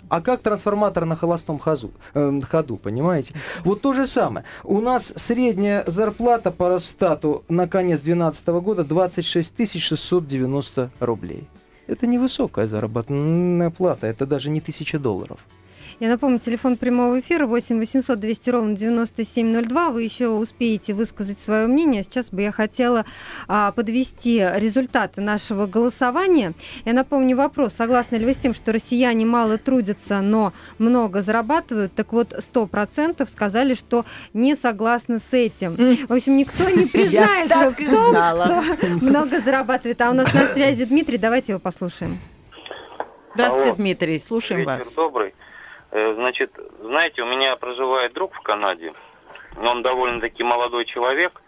А 0.09 0.21
как 0.21 0.41
трансформатор 0.41 1.05
на 1.05 1.17
холостом 1.17 1.59
хозу, 1.59 1.91
э, 2.15 2.41
ходу, 2.49 2.77
понимаете? 2.77 3.35
Вот 3.65 3.81
то 3.83 3.93
же 3.93 4.07
самое. 4.07 4.47
У 4.63 4.81
нас 4.81 5.13
средняя 5.17 5.83
зарплата 5.87 6.53
по 6.53 6.69
Росстату 6.69 7.45
на 7.49 7.67
конец 7.67 8.01
2012 8.03 8.49
года 8.61 8.85
26 8.85 9.81
690 9.81 10.91
рублей. 11.01 11.49
Это 11.89 12.07
невысокая 12.07 12.67
заработная 12.67 13.71
плата, 13.71 14.07
это 14.07 14.27
даже 14.27 14.51
не 14.51 14.61
тысяча 14.61 14.99
долларов. 14.99 15.41
Я 15.99 16.11
напомню, 16.11 16.39
телефон 16.39 16.77
прямого 16.77 17.21
эфира 17.21 17.47
8 17.47 17.79
800 17.79 18.21
200 18.21 18.51
ровно 18.51 18.77
9702. 18.77 19.91
Вы 19.91 20.03
еще 20.03 20.29
успеете 20.29 20.93
высказать 20.93 21.39
свое 21.39 21.67
мнение. 21.67 22.03
Сейчас 22.03 22.27
бы 22.27 22.43
я 22.43 22.53
хотела 22.53 23.07
а, 23.49 23.73
подвести 23.73 24.45
результаты 24.57 25.23
нашего 25.23 25.67
голосования. 25.67 26.53
Я 26.85 26.93
напомню 26.93 27.35
вопрос. 27.35 27.73
Согласны 27.73 28.17
ли 28.17 28.27
вы 28.27 28.35
с 28.35 28.37
тем, 28.37 28.53
что 28.53 28.73
россияне 28.73 29.25
мало 29.25 29.57
трудятся, 29.57 30.21
но 30.21 30.53
много 30.77 31.23
зарабатывают? 31.23 31.95
Так 31.95 32.13
вот, 32.13 32.35
100% 32.35 33.27
сказали, 33.31 33.73
что 33.73 34.05
не 34.35 34.55
согласны 34.55 35.19
с 35.19 35.33
этим. 35.33 35.77
В 36.09 36.13
общем, 36.13 36.37
никто 36.37 36.69
не 36.69 36.85
признается 36.87 37.71
в 37.71 37.77
том, 37.77 38.15
что 38.15 38.65
много 39.01 39.41
зарабатывает. 39.41 39.99
А 40.03 40.11
у 40.11 40.15
нас 40.15 40.31
на 40.35 40.49
связи 40.53 40.85
Дмитрий. 40.85 41.17
Давайте 41.17 41.53
его 41.53 41.59
послушаем. 41.59 42.19
Здравствуйте, 43.33 43.73
Дмитрий. 43.75 44.19
Слушаем 44.19 44.67
вас. 44.67 44.95
Добрый. 44.95 45.35
Э, 45.91 46.15
значит, 46.15 46.53
знаете, 46.81 47.23
у 47.23 47.27
меня 47.27 47.57
проживает 47.57 48.13
друг 48.13 48.35
в 48.35 48.41
Канаде. 48.41 48.93
Он 49.57 49.83
довольно-таки 49.83 50.43
молодой 50.43 50.85
человек. 50.85 51.41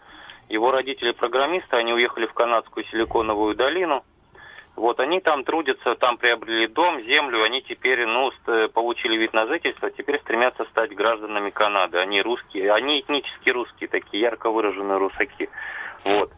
Его 0.47 0.71
родители 0.71 1.11
программисты, 1.11 1.75
они 1.75 1.93
уехали 1.93 2.25
в 2.25 2.33
канадскую 2.33 2.85
силиконовую 2.85 3.55
долину. 3.55 4.03
Вот 4.75 4.99
они 5.01 5.19
там 5.19 5.43
трудятся, 5.43 5.95
там 5.95 6.17
приобрели 6.17 6.65
дом, 6.67 7.01
землю, 7.01 7.43
они 7.43 7.61
теперь, 7.61 8.05
ну, 8.05 8.31
получили 8.73 9.17
вид 9.17 9.33
на 9.33 9.45
жительство, 9.45 9.91
теперь 9.91 10.21
стремятся 10.21 10.63
стать 10.65 10.95
гражданами 10.95 11.49
Канады. 11.49 11.97
Они 11.97 12.21
русские, 12.21 12.71
они 12.71 13.01
этнически 13.01 13.49
русские, 13.49 13.89
такие 13.89 14.21
ярко 14.21 14.49
выраженные 14.49 14.97
русаки. 14.97 15.49
Вот. 16.05 16.31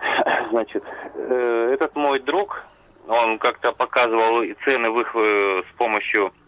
Значит, 0.50 0.84
э, 1.14 1.70
этот 1.72 1.96
мой 1.96 2.20
друг, 2.20 2.62
он 3.08 3.38
как-то 3.38 3.72
показывал 3.72 4.44
цены 4.64 4.90
в 4.90 5.00
их 5.00 5.16
э, 5.16 5.62
с 5.72 5.76
помощью 5.78 6.30
Э, 6.30 6.43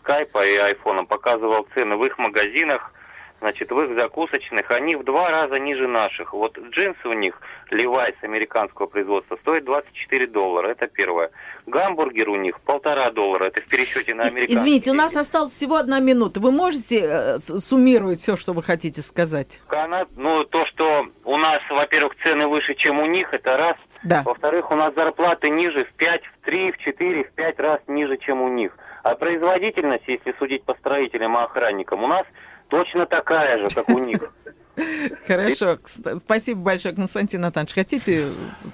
скайпа 0.00 0.46
и 0.46 0.56
айфоном 0.56 1.06
показывал 1.06 1.66
цены 1.74 1.96
в 1.96 2.04
их 2.04 2.18
магазинах, 2.18 2.92
значит, 3.40 3.70
в 3.70 3.80
их 3.80 3.96
закусочных, 3.96 4.70
они 4.70 4.96
в 4.96 5.04
два 5.04 5.30
раза 5.30 5.58
ниже 5.58 5.88
наших. 5.88 6.32
Вот 6.32 6.58
джинсы 6.58 7.08
у 7.08 7.12
них, 7.12 7.40
Levi's 7.70 8.14
американского 8.22 8.86
производства, 8.86 9.36
стоит 9.42 9.64
24 9.64 10.26
доллара, 10.28 10.68
это 10.68 10.86
первое. 10.86 11.30
Гамбургер 11.66 12.28
у 12.28 12.36
них 12.36 12.60
полтора 12.60 13.10
доллара, 13.10 13.44
это 13.44 13.60
в 13.60 13.66
пересчете 13.66 14.14
на 14.14 14.24
американский. 14.24 14.54
Извините, 14.54 14.90
у 14.90 14.94
нас 14.94 15.16
осталось 15.16 15.52
всего 15.52 15.76
одна 15.76 16.00
минута. 16.00 16.40
Вы 16.40 16.52
можете 16.52 17.00
э, 17.00 17.38
суммировать 17.38 18.20
все, 18.20 18.36
что 18.36 18.52
вы 18.52 18.62
хотите 18.62 19.02
сказать? 19.02 19.60
Канад, 19.66 20.08
ну, 20.16 20.44
то, 20.44 20.66
что 20.66 21.06
у 21.24 21.36
нас, 21.36 21.62
во-первых, 21.70 22.14
цены 22.22 22.46
выше, 22.46 22.74
чем 22.74 23.00
у 23.00 23.06
них, 23.06 23.32
это 23.32 23.56
раз. 23.56 23.76
Да. 24.02 24.22
Во-вторых, 24.22 24.70
у 24.70 24.74
нас 24.74 24.94
зарплаты 24.94 25.50
ниже 25.50 25.84
в 25.84 25.92
5, 25.94 26.22
в 26.24 26.39
3, 26.42 26.72
в 26.72 26.78
4, 26.78 27.24
в 27.24 27.32
5 27.32 27.60
раз 27.60 27.80
ниже, 27.86 28.16
чем 28.18 28.40
у 28.40 28.48
них. 28.48 28.76
А 29.02 29.14
производительность, 29.14 30.04
если 30.06 30.34
судить 30.38 30.64
по 30.64 30.74
строителям 30.74 31.36
и 31.36 31.40
охранникам, 31.40 32.04
у 32.04 32.06
нас 32.06 32.26
точно 32.68 33.06
такая 33.06 33.58
же, 33.58 33.68
как 33.74 33.88
у 33.88 33.98
них. 33.98 34.32
Хорошо, 35.26 35.78
спасибо 36.18 36.60
большое, 36.60 36.94
Константин 36.94 37.42
Натанович. 37.42 37.74
Хотите 37.74 38.28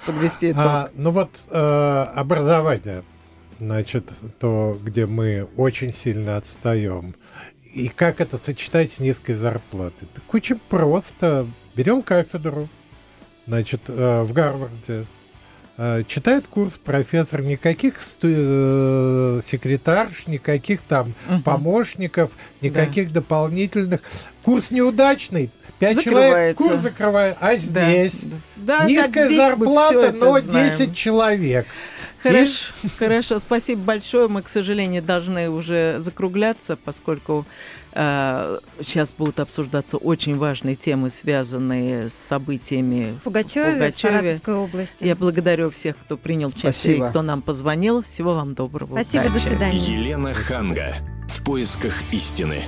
подвести 0.05 0.53
итог? 0.53 0.63
А, 0.65 0.91
ну 0.95 1.11
вот 1.11 1.31
э, 1.51 2.07
образование, 2.15 3.03
значит, 3.59 4.05
то, 4.39 4.77
где 4.83 5.07
мы 5.07 5.49
очень 5.57 5.93
сильно 5.93 6.37
отстаем. 6.37 7.15
И 7.75 7.89
как 7.89 8.21
это 8.21 8.39
сочетать 8.39 8.93
с 8.93 9.01
низкой 9.01 9.35
зарплатой? 9.35 10.09
Так 10.15 10.23
очень 10.33 10.59
просто. 10.59 11.47
Берем 11.75 12.03
кафедру, 12.03 12.69
значит, 13.47 13.83
э, 13.89 14.23
в 14.23 14.33
Гарварде, 14.33 15.07
читает 16.09 16.47
курс 16.49 16.75
профессор, 16.83 17.43
никаких 17.43 17.97
э, 18.23 19.41
секретарш, 19.45 20.27
никаких 20.27 20.81
там 20.81 21.13
угу. 21.29 21.43
помощников, 21.43 22.33
никаких 22.63 23.09
да. 23.09 23.21
дополнительных. 23.21 24.01
Курс 24.43 24.71
неудачный, 24.71 25.51
пять 25.79 26.03
человек 26.03 26.57
курс 26.57 26.81
закрывает, 26.81 27.37
а 27.41 27.57
здесь 27.57 28.21
да. 28.23 28.37
Да, 28.79 28.85
низкая 28.87 29.27
здесь 29.27 29.39
зарплата, 29.39 30.13
но 30.13 30.39
10 30.39 30.95
человек. 30.97 31.67
Хорошо, 32.33 32.73
и... 32.83 32.89
хорошо, 32.99 33.39
спасибо 33.39 33.83
большое. 33.83 34.29
Мы, 34.29 34.43
к 34.43 34.49
сожалению, 34.49 35.03
должны 35.03 35.49
уже 35.49 35.97
закругляться, 35.99 36.77
поскольку 36.77 37.47
э, 37.93 38.59
сейчас 38.81 39.13
будут 39.13 39.41
обсуждаться 39.41 39.97
очень 39.97 40.37
важные 40.37 40.75
темы, 40.77 41.11
связанные 41.11 42.09
с 42.09 42.15
событиями 42.15 43.15
в 43.21 43.25
Пугачеве, 43.25 43.71
в 43.71 43.75
Пугачеве. 43.75 44.41
В 44.45 44.49
области. 44.49 45.05
Я 45.05 45.17
благодарю 45.17 45.71
всех, 45.71 45.97
кто 45.97 46.17
принял 46.17 46.49
участие 46.49 46.99
и 46.99 47.01
кто 47.01 47.23
нам 47.23 47.43
позвонил. 47.43 48.03
Всего 48.03 48.35
вам 48.35 48.55
доброго. 48.55 49.03
Спасибо, 49.03 49.27
удачи. 49.27 49.35
до 49.35 49.51
свидания. 49.51 49.79
Елена 49.79 50.35
Ханга. 50.35 50.95
В 51.29 51.43
поисках 51.43 51.95
истины. 52.13 52.63